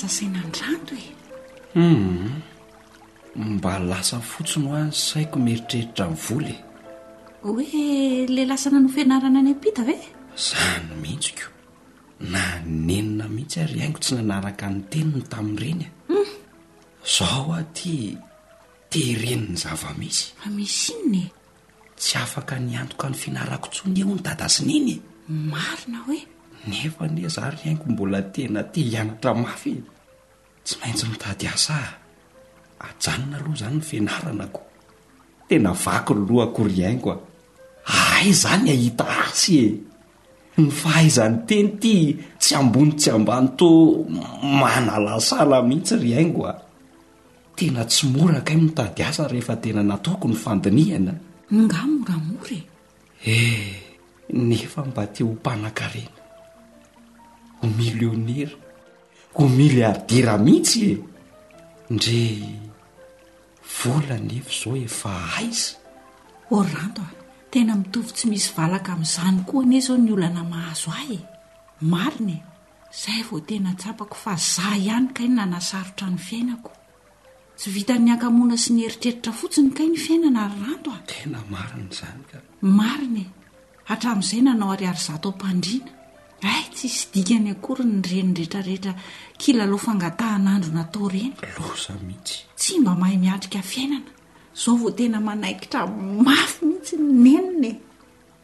[0.01, 0.07] E.
[1.77, 2.41] Hmm.
[3.37, 6.45] mba lasa fotsiny ha saiko mieritreritra n vol
[7.45, 8.25] hoe e.
[8.35, 9.97] la lasa na no fianaana any apit ve
[10.47, 11.47] zany mihitsiko
[12.33, 12.41] na
[12.87, 15.91] nenina mihitsy ary hainko tsy nanaraka ny teniny tamin'n'ireny e.
[16.09, 16.17] hmm.
[16.17, 16.33] a um
[17.17, 17.95] zao a ti
[18.93, 21.27] tehreniny zava-mihisy mis innye
[22.01, 24.97] tsy afaka niantoka ny fihnarako tsony eo ny tatasin' iny
[25.53, 26.21] marina hoe
[26.69, 29.77] nefa ne za ry aingo mbola tena te hianatra mafye
[30.65, 31.89] tsy maintsy mitady asaa
[32.87, 34.61] ajanona aloha zany nyfinaranako
[35.49, 37.17] tena vakoly loako ry aingoa
[37.93, 39.69] hay zany ahita asy e
[40.63, 41.95] ny fahaizany teny ty
[42.43, 43.69] tsy ambonytsy ambany to
[44.61, 46.55] manalasala mihitsy ry aingo a
[47.57, 51.13] tena tsy mora kay mitady asa rehefa tena nataoko ny fandinihana
[51.57, 52.59] nnga moramora
[53.33, 53.37] e.
[53.37, 53.69] eh
[54.49, 56.20] nefa mba te hompanakarena
[57.63, 58.57] ho milionera
[59.35, 60.95] ho miliardira mihitsy e
[61.95, 62.21] ndre
[63.79, 65.75] vola nefa zao efa aiza
[66.55, 67.11] or ranto a
[67.53, 71.21] tena mitovy tsy misy valaka amin'izany koa ane zao ny olana mahazo ahy e
[71.93, 72.41] marina e
[73.03, 76.73] zaay vao tena tsapako fa zah ihany ka in nanasarotra ny fiainako
[77.59, 82.23] tsy vitany akamona sy nyheritreritra fotsiny kai ny fiainana ry ranto a tena marina zany
[82.31, 82.37] ka
[82.79, 83.31] marina e
[83.89, 85.91] hatramin'izay nanao ariary zahtao mpandrina
[86.89, 88.95] ssy dikany akory ny renireetrarehetra
[89.39, 94.11] kilalo fangatahan'andro natao reny loa mihitsy tsy mba mahay miatrika fiainana
[94.57, 95.85] zao vo tena manaikitra
[96.45, 97.73] afy mihitsy n neninae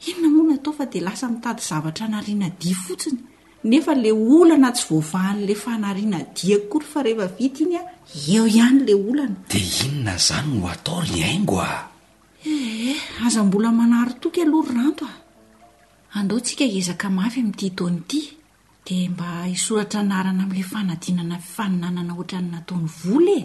[0.08, 3.18] inona moano atao fa de lasa mitady zavatra anariana dia fotsiny
[3.64, 7.82] nefa le olana tsy voavahan'le fanaiana dia akoy fa ehei iny a
[8.32, 11.78] eo ihany le na de inona zany ho atao ryaingoae
[12.44, 15.16] eh, eh, azbloa
[16.14, 18.20] andeo tsika hezaka mafy mity taony ity
[18.86, 23.44] de mba hisoratra narana ami'ilay fanadinana fifaninanana oatra ny nataony voly e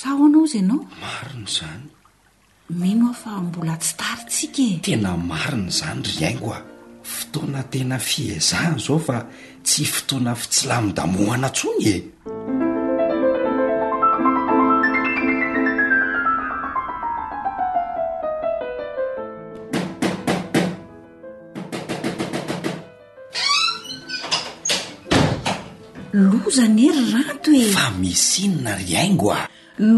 [0.00, 0.28] zaho mhm.
[0.28, 1.84] anao zay anao marony zany
[2.80, 6.60] mihno aho fa mbola tsy taritsikae tena marina zany ry ainko a
[7.14, 9.16] fotoana tena fiazahana zao fa
[9.66, 11.96] tsy fotoana fitsilamidamohana ntsony e
[27.26, 29.42] rato efa misnona ry aingo a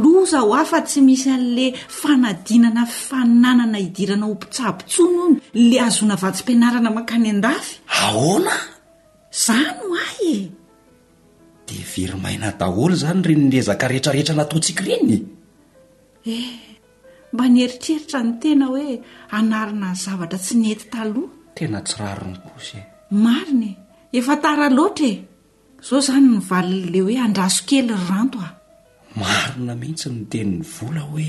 [0.03, 1.65] lo zaho afa tsy misy an'le
[2.01, 5.37] fanadinana fifananana hidirana hompitsabo tsonony
[5.69, 7.73] le azona vatsim-pianarana mankany an-dafy
[8.05, 8.55] ahona
[9.37, 9.71] izany
[10.05, 10.41] ahy e
[11.67, 15.15] dea verimaina daholo zany renylezaka rehetrarehetra natontsika riny
[16.39, 16.51] eh
[17.35, 18.89] mba nieritreritra no tena hoe
[19.39, 22.85] anarina zavatra tsy neti taloha tena tsy ra ronykosy e
[23.25, 23.71] marinye
[24.19, 25.15] efa tara loatra e
[25.91, 28.49] zao zany nyvalin le hoe andrasokely ny ranto a
[29.21, 31.29] marina mihitsy ny tenin'ny vola hoe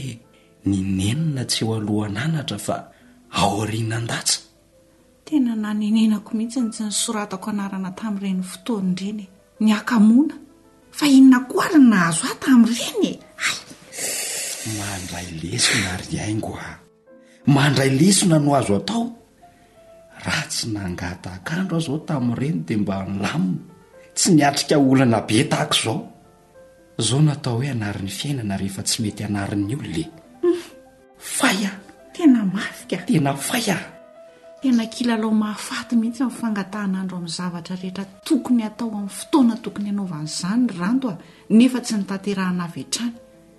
[0.70, 2.76] ninenona tse ho alohananatra fa
[3.42, 4.40] ao rianandatsa
[5.26, 9.26] tena naninenako mihitsyny tsy nysoratako anarana tami'ireny fotoany renye
[9.64, 10.36] ny akamona
[10.98, 13.14] fa inonakoari na hazo aho tam'irenye
[13.48, 13.60] ay
[14.80, 16.70] mandray lesona ry aingo a
[17.56, 19.04] mandray lesona no azo atao
[20.26, 23.74] raha tsy nangata akandro aho zao tami'ireny de mba nlamina
[24.16, 26.00] tsy niatrika olana be tahako zao
[27.08, 30.04] zao natao hoe anariny fiainana rehefa tsy mety anarin' io le
[31.20, 31.72] faya
[32.16, 33.76] tena masikaa tena faya
[34.62, 40.74] tena kilalao mahafaty mihitsy mfangatahnandro amn'ny zavatra rehetra tokony atao amin'ny fotoana tokony anaovan'zany ny
[40.80, 41.16] ranto a
[41.58, 43.16] nefa tsy nitaterahanav ea-trany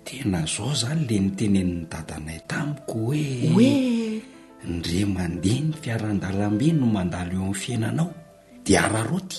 [0.07, 3.21] tena zao zany le niteneni'ny dadanay tamiko hoe
[3.53, 3.75] oe
[4.73, 8.09] ndre mandeha ny fiarandalambey no mandalo eo amn'ny fiainanao
[8.65, 9.37] dia araroty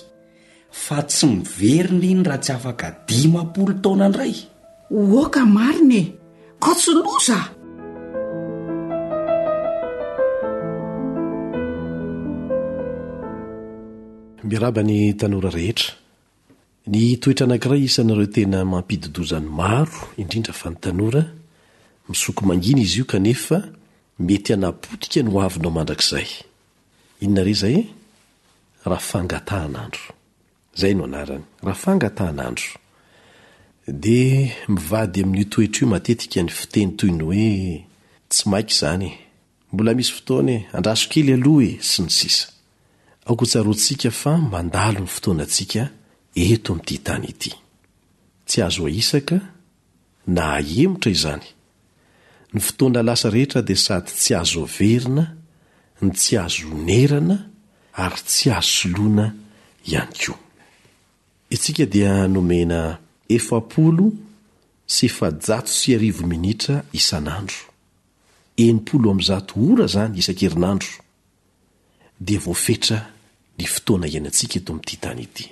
[0.71, 4.33] fa tsy miverony iny raha tsy afaka dimaapolo taonandray
[4.93, 6.03] oaka marin e
[6.63, 7.39] ko tsy loza
[14.49, 15.91] miarabany tanora rehetra
[16.91, 21.23] nytoetra anankiray isanareo tena mampididozany maro indrindra fa ny tanora
[22.09, 23.57] misoky mangina izy io kanefa
[24.27, 26.29] mety hanapotika ny ho avinao mandrakizay
[27.23, 27.77] inona re izay
[28.89, 30.05] raha fangataha anandro
[30.81, 32.71] zay no anarany raha fangatanandro
[34.11, 34.19] de
[34.73, 37.85] mivady amin'nytoetra io matetika ny fiteny toyny hoe
[38.31, 39.13] tsy mainky zany e
[39.73, 42.47] mbola misy fotoanae andraso kely aloha e sy ny sisa
[43.27, 45.83] aokotsarontsika fa mandalo ny fotoana antsika
[46.45, 47.51] eto amty tany ity
[48.49, 49.37] tsy azo aisaka
[50.35, 51.47] na aemotra izany
[52.55, 55.25] ny fotoana lasa rehetra de sady tsy azo verina
[56.03, 57.37] ny tsy azonerana
[58.05, 59.27] ary tsy azsoloana
[59.93, 60.35] iany ko
[61.51, 64.13] itsika dia nomena efapolo
[64.87, 67.61] sy efa-jato sy arivo minitra isan'andro
[68.61, 70.89] enipoloam'aora zany isan-kerinandro
[72.27, 72.99] d vofetra
[73.59, 75.45] ny fotoana ianantsika eto amtytany ity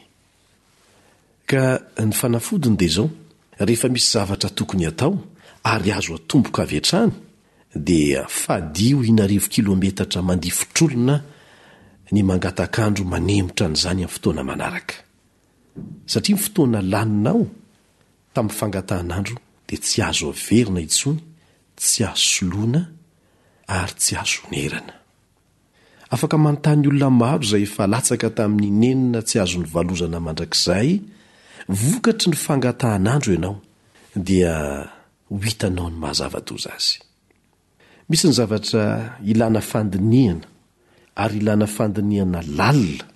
[1.49, 1.53] k
[2.07, 3.09] ny fanafodiny de izao
[3.67, 5.13] rehefa misy zavatra tokony atao
[5.65, 7.13] ary azo atomboka av etrany
[7.89, 11.17] di fadio inarivo kilometatra mandifotrolona
[12.13, 15.06] ny mangatakandro manemotra n'izany amin'ny fotoana manaraka
[16.13, 17.45] satria nyfotoana laninao
[18.35, 19.35] tamin'ny fangatahanandro
[19.69, 21.21] dia tsy azo averina intsony
[21.79, 22.81] tsy asoloana
[23.79, 24.95] ary tsy azonerana
[26.15, 30.89] afaka manontany olona maro izay efa latsaka tamin'ny nenina tsy azony valozana mandrakizay
[31.85, 33.57] vokatry ny fangatahanandro ianao
[34.29, 34.55] dia
[35.29, 36.97] ho hitanao ny mahazava to iza azy
[38.09, 38.83] misy ny zavatra
[39.31, 40.47] ilàna fandiniana
[41.23, 43.07] ary ilana fandiniana lalina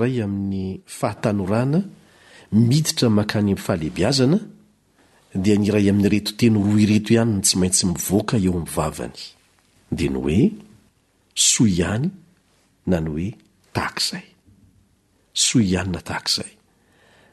[0.00, 0.64] iray amin'ny
[0.98, 1.80] fahatanorana
[2.52, 4.38] miditra makany amfahaleibazana
[5.34, 9.16] d yiray amin'ny retoteny roreto ihanyny tsy maintsy mivoaka eo mvavany
[9.96, 10.40] dea ny oe
[11.36, 12.10] so ihany
[12.88, 13.28] na ny oe
[13.76, 14.24] takzay
[15.34, 16.00] so ihany na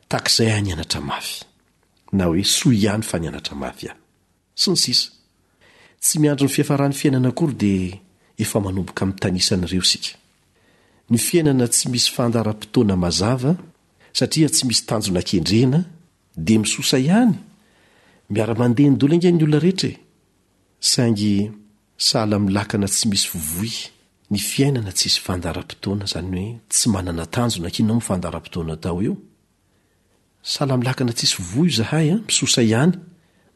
[0.09, 1.25] tazayazay nyanaramay
[2.43, 3.93] es hayfanyaaaaya
[4.61, 8.69] sy ny sstsy miandro ny fiefarahany fiainana oy dboa
[11.09, 23.29] naiana tsy misy fdaa-oanaasaiatsy misy tanonaendrenade iosaiaymimandenydolo inge ny olonaeeresaingyahaa iaana tsy misy e.
[23.53, 23.75] voy
[24.33, 29.15] ny fiainana tsisy fandaram-potoana zany hoe tsy manana tanjo nankinao mifandaram-potoana tao eo
[30.53, 32.93] sahlamilakana tsisy vo io zahay a ah, misosa ihany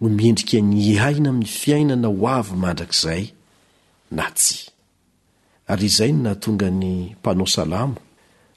[0.00, 3.24] no miendrika ny aina ami'y fiainana ho avy mandrakzay
[4.16, 4.58] na tsy
[5.72, 7.96] ary izay no nahatonga ny mpanao salamo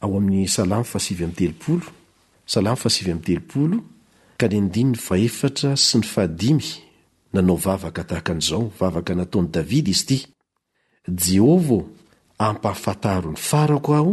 [0.01, 1.79] ao amin'ny salamo fasyt0
[2.53, 3.79] salamo fast0
[4.39, 6.59] ka ny ndny fahefatra sy ny fahad5m
[7.33, 10.17] nanao vavaka tahakan'izao vavaka nataony davida izy ity
[11.25, 11.81] jehovao
[12.47, 14.11] ampafataro ny farako aho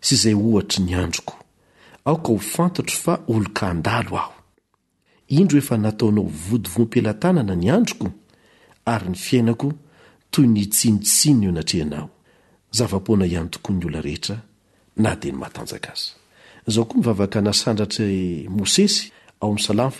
[0.00, 1.34] sy izay ohatry nyandroko
[2.04, 4.32] aoka ho fantatro fa olo ka handalo aho
[5.28, 8.10] indro efa nataonao vodivompelantanana nyandroko
[8.86, 9.68] ary ny fiainako
[10.32, 12.06] toy ny tsinitsinoneo anatrehanao
[12.76, 14.36] zava-pona ihany tokoany ona rehetra
[15.02, 16.10] na dia ny mahatanjaka azy
[16.68, 19.90] izao koa mivavaka nasandratra e mosesy a salam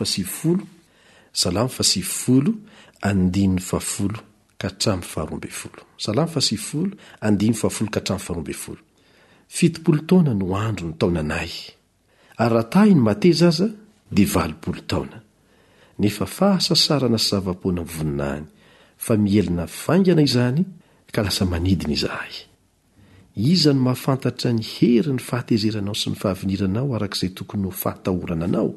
[9.57, 11.51] fitopolo taona no andro ny taonanay
[12.41, 13.69] ary rahatahi ny mateza aza
[14.17, 15.19] dia valoolo taona
[16.03, 18.45] nefa fahasasarana sy zava-poana nyvoninany
[19.05, 20.63] fa mielina faingana izany
[21.15, 22.35] ka lasa manidiny izahay
[23.53, 28.71] iza no mahafantatra ny hery ny fahatezeranao sy nyfahaviniranao arak'izay tokony ho fahatahorana anao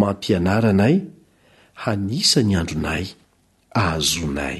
[0.00, 0.96] mampianaranay
[1.86, 3.06] hanisa ny andronay
[3.90, 4.58] azonay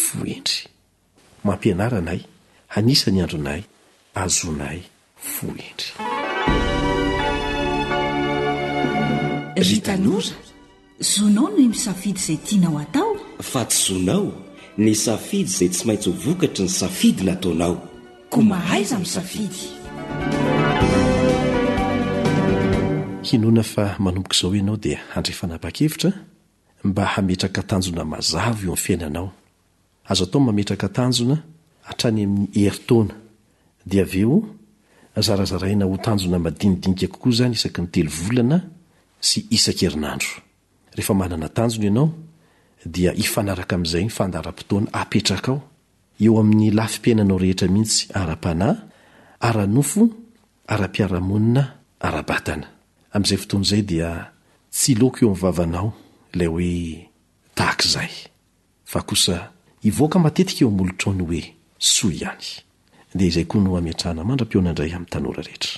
[0.00, 0.60] foendry
[1.46, 2.20] mampianaranay
[2.76, 3.62] hanisany andronay
[4.24, 4.78] azonay
[5.32, 5.94] fo endry
[9.56, 10.32] ry tanora
[11.10, 14.32] zonao no misafidy izay tianao atao fa tsy zonao
[14.82, 17.74] ny safidy izay tsy maintsy hovokatry ny safidy nataonao
[18.32, 19.60] ko mahaiza mi safidy
[23.28, 26.12] hinona fa manomboka izaohoe ianao dia handrefanapa-kevitra
[26.84, 29.30] mba hametraka tanjona mazavo io aminy fiainanao
[30.08, 31.38] azo atao ny mametraka tanjona
[31.88, 33.14] hatrany amin'ny heritaona
[33.88, 34.36] dia av eo
[35.18, 38.58] zarazaraina ho tanjona madinidinika kokoa izany isaky ny telo volana
[39.28, 40.32] sy isan-kerinandro
[40.96, 42.08] rehefa manana tanjony ianao
[42.94, 45.60] dia ifanaraka amin'izay y fandara-potoana apetraka ao
[46.24, 48.74] eo amin'ny lafi-painanao rehetra mihitsy ara-panay
[49.48, 50.02] ara-nofo
[50.74, 51.62] ara-piara-monina
[52.06, 52.66] ara-batana
[53.14, 54.10] amn'izay fotoanyizay dia
[54.76, 55.88] tsy loko eo am'ny vavanao
[56.34, 56.78] ilay hoe
[57.58, 58.10] tahakazay
[58.90, 59.36] fa kosa
[59.88, 61.42] ivoaka matetika eo amolotrony hoe
[61.92, 62.48] so ihany
[63.14, 65.76] dea izay koa no amiatrahana mandra-pio anaindray ami'ntanora rehetra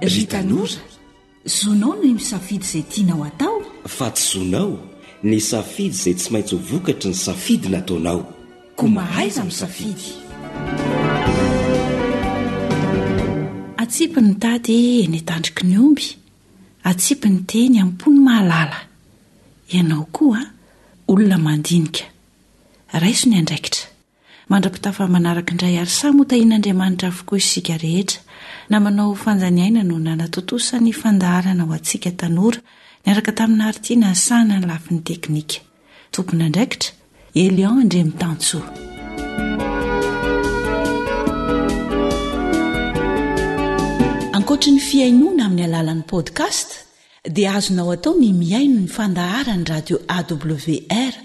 [0.00, 0.78] ry tanora
[1.44, 4.72] zonao no misafidy izay tianao atao fa tsy zonao
[5.28, 8.20] ny safidy izay tsy maintsy hovokatry ny safidy nataonao
[8.76, 10.06] ko mahaiza mi safidy
[13.76, 16.06] atsipy ny tady enytandriky ny omby
[16.88, 18.80] atsipy ny teny ammpo ny mahalala
[19.68, 20.40] ianao koa
[21.08, 22.04] olona mandinika
[23.00, 23.86] raisony andraikitra
[24.52, 28.20] mandra-pitafa manarakaindray ary sa motahian'andriamanitra afokoa isika rehetra
[28.70, 32.58] namanao fanjaniaina no nanatotosany fandaharana ho antsika tanora
[33.06, 35.56] niaraka tamina aritina asahna ny lafiny teknika
[36.14, 39.72] tompony andraikitraelin drmitansoapdastohdw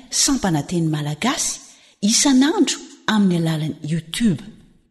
[0.09, 1.59] sampananteny malagasy
[2.01, 2.77] isan'andro
[3.07, 4.41] amin'ny alalany youtube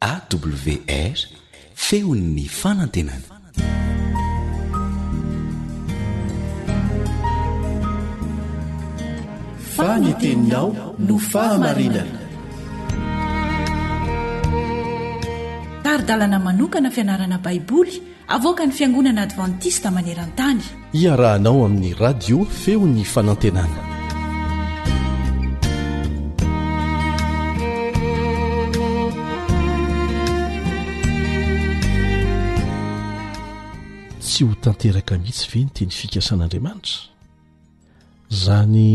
[0.03, 0.51] awr
[1.97, 3.37] eonny aaenaaia
[15.87, 17.95] tarydalana manokana fianarana baiboly
[18.37, 20.63] avoaka ny fiangonana advantiska maneran-tany
[21.03, 23.81] iarahanao amin'ny radio feon'ny fanantenana
[34.37, 36.97] tsy ho tanteraka mhihitsy ve nyteny fikasan'andriamanitra
[38.45, 38.89] zany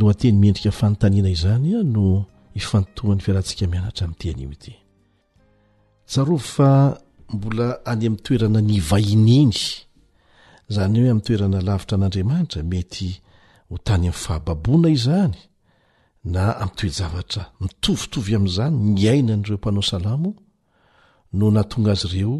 [0.00, 2.04] lohateny mendrika fanontaniana izany a no
[2.60, 4.72] ifantohany ferantsika mianatra ami'te anyimy ity
[6.14, 6.68] saro fa
[7.34, 9.62] mbola any ami'n toerana ny vahininy
[10.74, 13.08] zany hoe ami'ny toerana lavitra an'andriamanitra mety
[13.70, 15.38] ho tany ami'ny fahababoana izany
[16.34, 20.30] na ami toejavatra mitovitovy amn'izany nyaina an'ireo mpanao salamo
[21.38, 22.36] no nahatonga azy ireo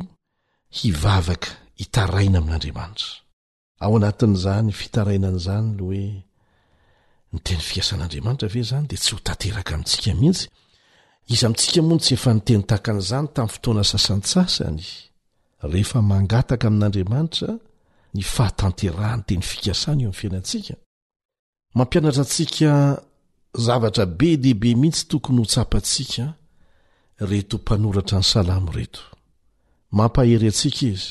[0.79, 1.51] hivavaka
[1.83, 3.11] itaraina amin'andriamanitra
[3.85, 6.05] ao anatin'zany fitarainan'zany nooe
[7.33, 10.45] nyteny fikasan''andriamanitra ve zany de tsy ho tateraka amintsika mihitsy
[11.33, 14.85] izyamitsikamon tsy efa nteny takan'zany tami'ny fotoana sasansasany
[15.73, 17.51] rehefa mangataka amin'andriamanitra
[18.15, 20.75] ny fahatanterahany teny fikasana eo amfiainatsika
[21.77, 22.71] mampianatra atsika
[23.67, 26.25] zavatra be dehibe mihitsy tokony ho tsapatsika
[27.31, 29.03] reto mpanoratra ny salamo reto
[29.97, 31.09] mampahery atsika izy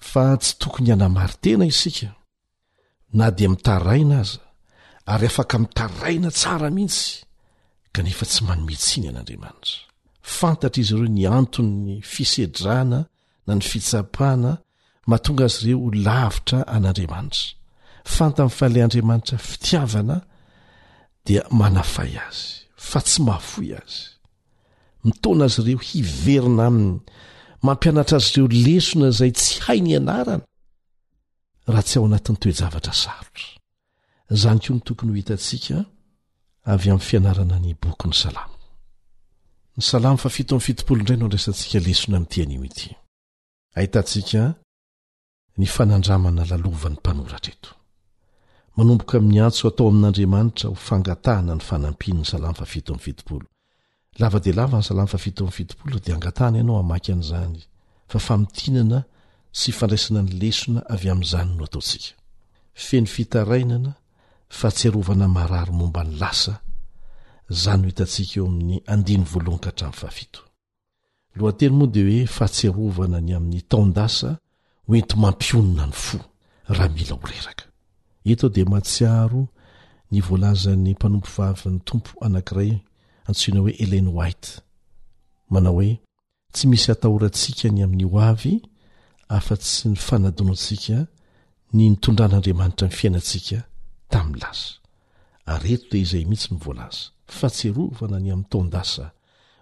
[0.00, 2.08] fa tsy tokony anamari tena isika
[3.18, 4.40] na dia mitaraina aza
[5.12, 7.06] ary afaka mitaraina tsara mihitsy
[7.94, 9.76] kanefa tsy manometsiany an'andriamanitra
[10.38, 12.98] fantatra izy ireo ny anton'ny fisedrana
[13.46, 14.52] na ny fitsapahana
[15.08, 17.46] mahatonga azy ireo lavitra an'andriamanitra
[18.16, 20.16] fantan'falayandriamanitra fitiavana
[21.26, 22.42] dia manafay azy
[22.90, 24.00] fa tsy mahafoy azy
[25.06, 26.94] mitoana azy ireo hiverina aminy
[27.62, 30.46] mampianatra azy ireo lesona zay tsy hai ny anarana
[31.72, 33.48] raha tsy ao anatin'ny toejavatra sarotra
[34.42, 35.76] zany koa ny tokony ho hitantsika
[36.72, 38.56] avy amin'ny fianarana ny bokyn'ny salamo
[39.76, 42.88] ny salamo fa fito amy fitopoloindray no ndresantsika lesona ami'ntyanimoity
[43.76, 44.42] ahitantsika
[45.58, 47.70] ny fanandramana lalova ny mpanoratra eto
[48.76, 53.46] manomboka min'ny antso atao amin'andriamanitra ho fangatahana ny fanampinynny salamo fa fito am'ny fitopolo
[54.18, 57.58] lava-de lava ny salam fafito 'y fitoolo de angatany ianao amaky an'izany
[58.10, 58.98] fa famitinana
[59.58, 62.12] sy fandraisana ny lesona avy amin'izany no ataotsika
[62.86, 63.92] feny fitarainana
[64.58, 66.54] fahatsearovana mararo momba ny lasa
[67.62, 70.42] zany noetantsika eo amin'ny adiy vahankahatafaa
[71.38, 74.30] lohanteny moa de hoe fahatsearovana ny amin'ny taondasa
[74.90, 76.18] oenty mampionona ny fo
[76.76, 77.64] raha mila horeraka
[78.32, 79.42] itaho de matsiaro
[80.12, 82.72] ny voalazan'ny mpanompovavyn'ny tompo anankiray
[83.30, 84.48] antsina hoe elena white
[85.54, 85.94] manao hoe
[86.52, 88.54] tsy misy atahorantsika ny amin'ny o avy
[89.36, 90.96] afa tsy ny fanadonontsika
[91.76, 93.58] ny mitondran'andriamanitra ny fiainatsika
[94.10, 94.70] tamin'ny lasa
[95.52, 97.02] areto de izay mihitsy mivoalasa
[97.36, 99.04] fa tsy erovana ny ami'nytaon-dasa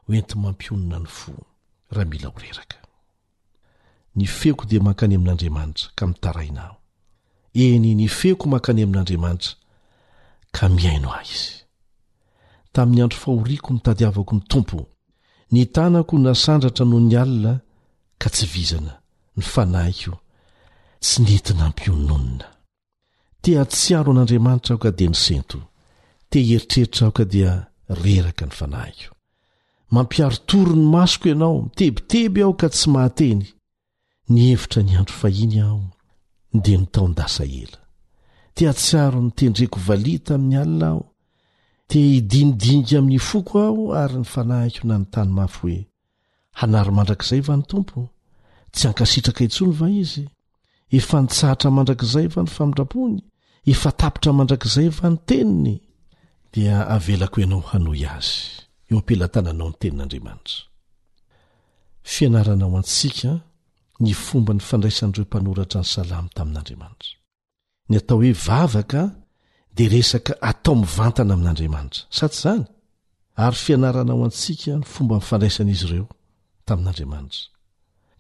[0.07, 1.33] hoento mampionona ny fo
[1.95, 2.79] raha mila horeraka
[4.19, 6.79] ny feoko de mankany amin'andriamanitra ka mitaraina o
[7.75, 9.53] eny ny feoko mankany amin'andriamanitra
[10.57, 11.57] ka miaino a izy
[12.79, 14.79] tamin'ny andro fahoriako mitady avako ny tompo
[15.53, 17.53] ny tanako nasandratra noho ny alina
[18.21, 18.93] ka tsy vizana
[19.37, 20.15] ny fanahiko
[21.07, 22.49] sy nentina mpiononina
[23.43, 25.59] tea tsy aro an'andriamanitra aho ka dia ny sento
[26.31, 27.51] te eritreritra ahoka dia
[28.03, 29.13] reraka ny fanahiko
[29.95, 33.47] mampiarotory ny masoko ianao mitebiteby aho ka tsy mahateny
[34.35, 35.81] nyhevitra ny andro fahiny aho
[36.65, 37.81] dia nytaon-dasa ela
[38.57, 41.03] tea tsy aro ny tendreko valia tamin'ny alina aho
[41.89, 45.79] te idinidinika amin'ny foko aho ary ny fanahiky ho nany tany mafy hoe
[46.61, 48.03] hanaro mandrakizay va ny tompo
[48.73, 50.27] tsy hankasitraka intsony va izy
[50.99, 53.17] efa nitsahatra mandrakizay va ny famindrapony
[53.73, 55.77] efa tapitra mandrakizay va ny teniny
[56.53, 58.37] dia avelako ianao hanoy azy
[58.91, 60.63] eo ampelatananao ny tenin'andriamanitra
[62.15, 63.33] fianarnaoantsika
[64.05, 67.17] ny fomba ny fandraisan'ro mpanoratra ny salam tamin'andriamanitra
[67.91, 69.03] ny atao hoe vavaka
[69.79, 72.65] di resaka atao mivantana amin'andriamanitra sa ty zany
[73.45, 76.07] ary fianarana ao antsika ny fomba mifandraisan' izy ireo
[76.67, 77.45] tamin'andriamanitra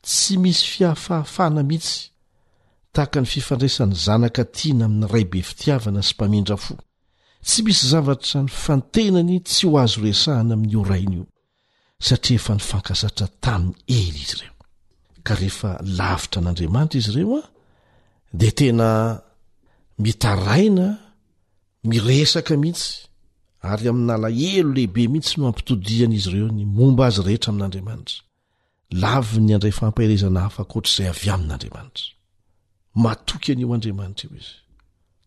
[0.07, 1.97] tsy misy fiahafahafana mihitsy
[2.95, 6.75] tahaka ny fifandraisan'ny zanaka tiana amin'ny ray be fitiavana sy mpamindra fo
[7.49, 11.27] tsy misy zavatra ny fantenany tsy ho azo resahana amin'ny oraina io
[12.07, 14.55] satria efa nyfankasatra tamin'ny ely izy ireo
[15.27, 17.45] ka rehefa lavitra n'andriamanitra izy ireo a
[18.39, 18.89] dia tena
[20.05, 20.89] mitaraina
[21.85, 23.07] miresaka mihitsy
[23.62, 28.16] ary aminala elo lehibe mihitsy no ampitodihan' izy ireo ny momba azy rehetra amin'andriamanitra
[29.03, 32.05] lavy ny andray fampahirezana hafaka oatr'zay avy amin'andriamanitra
[33.05, 34.53] matoky an'eo andriamanitra io izy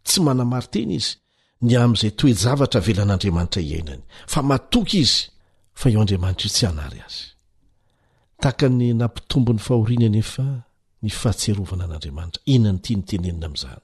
[0.07, 1.11] tsy manamary teny izy
[1.67, 5.17] ny am'izay toejavatra velan'andriamanitra iainany fa matoky izy
[5.79, 6.99] fa eodamnitra otsy anay
[8.45, 10.45] ataaany nampitombony fahorinanefa
[11.03, 13.83] ny fahatserovana n'andriamanitra inany tinytenenina am'zany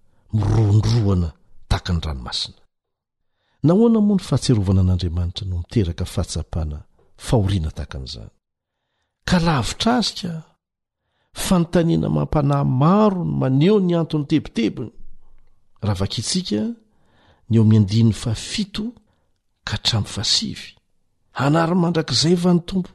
[0.33, 1.31] miroandroana
[1.67, 2.57] taaka ny ranomasina
[3.63, 6.77] nahoana moa ny fahatserovana an'andriamanitra no miteraka fahatsapana
[7.27, 8.29] fahoriana tahakan'izany
[9.29, 10.33] ka lavitra zika
[11.45, 14.91] fanotaniana mampanahy maro no maneo ny anton'ny tebitebony
[15.85, 16.61] raha vak'itsika
[17.49, 18.83] ny eo miandiny fafito
[19.67, 20.67] ka hatrami fasivy
[21.39, 22.91] hanary mandrakizay va ny tompo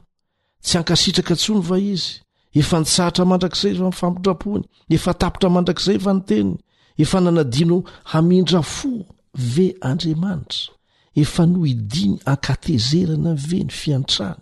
[0.65, 2.11] tsy ankasitraka ntso ny va izy
[2.59, 4.63] efa nisaratra mandrakizay vanyfampidrapony
[4.95, 6.51] efa tapitra mandrak'izay vany teny
[6.97, 10.73] efa nanadino hamindrafo ve andriamanitra
[11.15, 14.39] efa noidiny ankatezerana ve ny fiantrana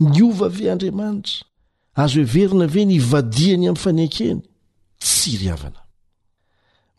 [0.00, 1.44] ni ova ve andriamanitra
[1.94, 4.40] azo hoeverina ve ny vadiany amin'ny faneakeny
[5.00, 5.80] tsy iry havana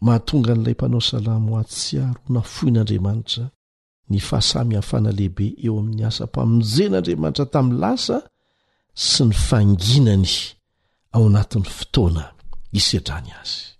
[0.02, 3.44] mahatonga n'ilay mpanao salamo atsiaro nafoin'andriamanitra
[4.10, 8.18] ny fahasamihafana lehibe eo amin'ny asa mpamonzen'andriamanitra tami'ny lasa
[9.08, 10.28] sy ny fanginany
[11.14, 12.26] ao anatin'ny fotoana
[12.80, 13.71] isedrany azy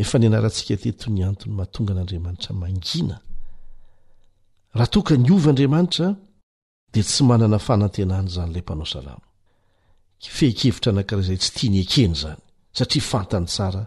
[0.00, 3.16] efa ny anaratsika teto ny antony mahatonga n'andriamanitra mangina
[4.78, 6.06] raha toka ny ova andriamanitra
[6.94, 9.20] de tsy manana fanantenaany zany lay mpanao salam
[10.38, 12.40] fekevitra nakrahzay tsy tia ny ekeny zany
[12.78, 13.82] satria fantany sara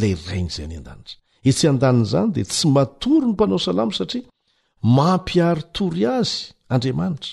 [0.00, 1.02] lay ragny zay y adara
[1.48, 4.24] etsy andanin'zany de tsy matory ny mpanao salamo satria
[4.96, 6.36] mampiarotory azy
[6.74, 7.32] andriamanitra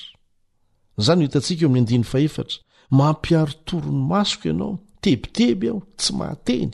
[1.06, 2.46] zany no hitantsika eo ami'ny andiny eatra
[3.00, 4.72] mampiaritoro ny masoko ianao
[5.04, 6.74] tebiteby aho tsy mahateny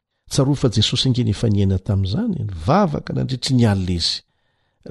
[0.31, 4.15] tsaroa fa jesosy ainge ny efa niaina tamin'izany nyvavaka nandrihetry nialina izy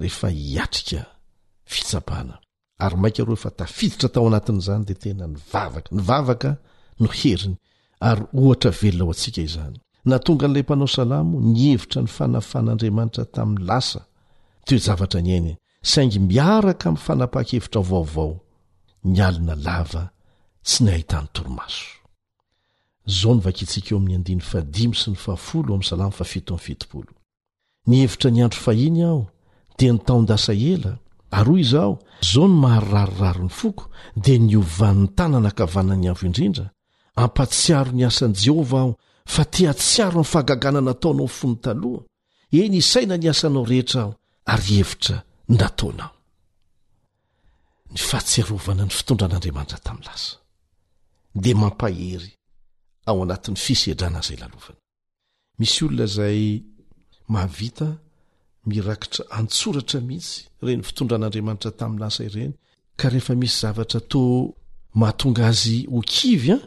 [0.02, 1.02] rehefa hiatrika
[1.74, 2.34] fitsapana
[2.84, 6.50] ary mainka roa efa tafiditra tao anatin'izany dia tena nyvavaka nyvavaka
[7.02, 7.56] no heriny
[8.10, 9.76] ary ohatra velona ao antsika izany
[10.10, 14.00] na tonga n'ilay mpanao salamo ny hevitra ny fanafan'andriamanitra tamin'ny lasa
[14.66, 15.52] teoe zavatra nyainy
[15.88, 18.34] sy aingy miaraka amin'ny fanapaha-kevitra ovaovao
[19.12, 20.04] ny alina lava
[20.70, 21.84] sy ny hahitany toromaso
[23.06, 26.06] zao nvak itsika eo amin'ny 5s n aasala
[27.88, 29.22] ny hevitra niandro fahiny aho
[29.78, 30.92] dia nitaondasa ela
[31.38, 31.92] ary hoy izaho
[32.22, 33.84] izao ny maharoraroraro ny foko
[34.24, 36.66] dia niovanintana nankavanany avo indrindra
[37.22, 38.94] ampatsiaro niasan'i jehovah aho
[39.34, 42.02] fa tiatsiaro aminy fahagagana nataonao fo ny taloha
[42.60, 44.12] eny isaina ny asanao rehetra aho
[44.52, 45.16] ary hevitra
[45.48, 46.12] nataonao
[53.12, 54.78] ao anatin'ny fisedrana zay lalovana
[55.58, 56.40] misy olona zay
[57.32, 57.88] mahavita
[58.70, 60.34] mirakitra antsoratra mihitsy
[60.66, 62.52] reny fitondra an'andriamanitra tami'nyasa ireny
[62.98, 64.20] ka rehefa misy zavatra to
[65.00, 66.60] mahatonga azy hokivy a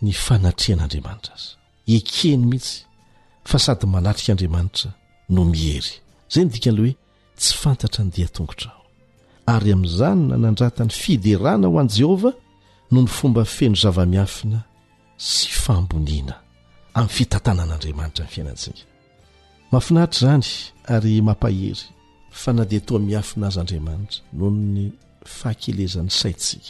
[0.02, 1.52] ny fanatrian'andriamanitra azy
[1.98, 2.78] ekeny mihitsy
[3.50, 4.90] fa sady manatrikaandriamanitra
[5.36, 5.92] no mihery
[6.30, 6.96] izay ny dika n'ileyhoe
[7.40, 8.82] tsy fantatra ny dia tongotra ho
[9.54, 12.36] ary amin'izany na nandratany fiderana ho an'i jehovah
[12.92, 14.60] no ny fomba feno zava-miafina
[15.18, 16.36] sy famboniana
[16.96, 18.82] amin'ny fitantanan'andriamanitra ny fiainatsinga
[19.72, 20.48] mahafinahritra izany
[20.96, 21.88] ary mampahery
[22.38, 24.86] fa na dea toa mihafina azy andriamanitra noho ny
[25.26, 26.70] fahakelezan'ny saitsika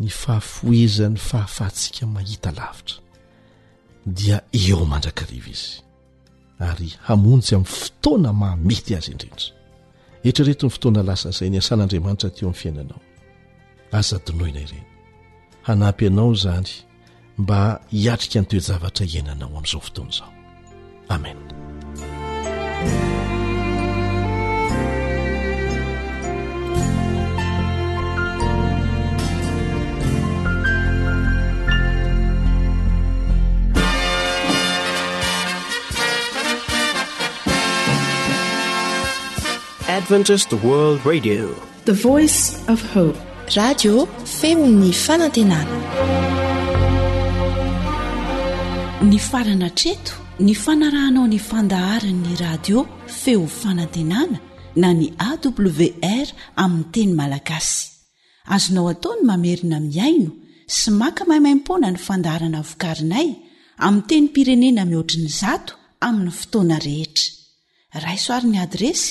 [0.00, 2.96] ny fahafoezany fahafahatsika mahita lavitra
[4.06, 5.70] dia eo mandrakariva izy
[6.68, 9.50] ary hamonjy amin'ny fotoana mahamety azy indrendra
[10.24, 13.00] hetrareto ny fotoana lasa zay ny asan'andriamanitra te o ami'ny fiainanao
[13.98, 14.84] azadinoina ireny
[15.66, 16.68] hanampy anao zany
[17.42, 17.58] mba
[17.90, 20.30] hiatrika ny toejavatra iainanao amin'izao fotoana izao
[21.14, 21.38] amen
[49.10, 54.38] y farana treto ny fanarahnao ny fandahariny'ny radio feo fanantenana
[54.82, 56.26] na ny awr
[56.64, 57.84] aminy teny malagasy
[58.54, 60.30] azonao ataony mamerina miaino
[60.76, 63.28] sy maka maimaimpona ny fandaharana vokarinay
[63.86, 65.72] ami teny pirenena mihoatriny zato
[66.06, 67.30] amin'ny fotoana rehetra
[68.06, 69.10] raisoarin'ny adresy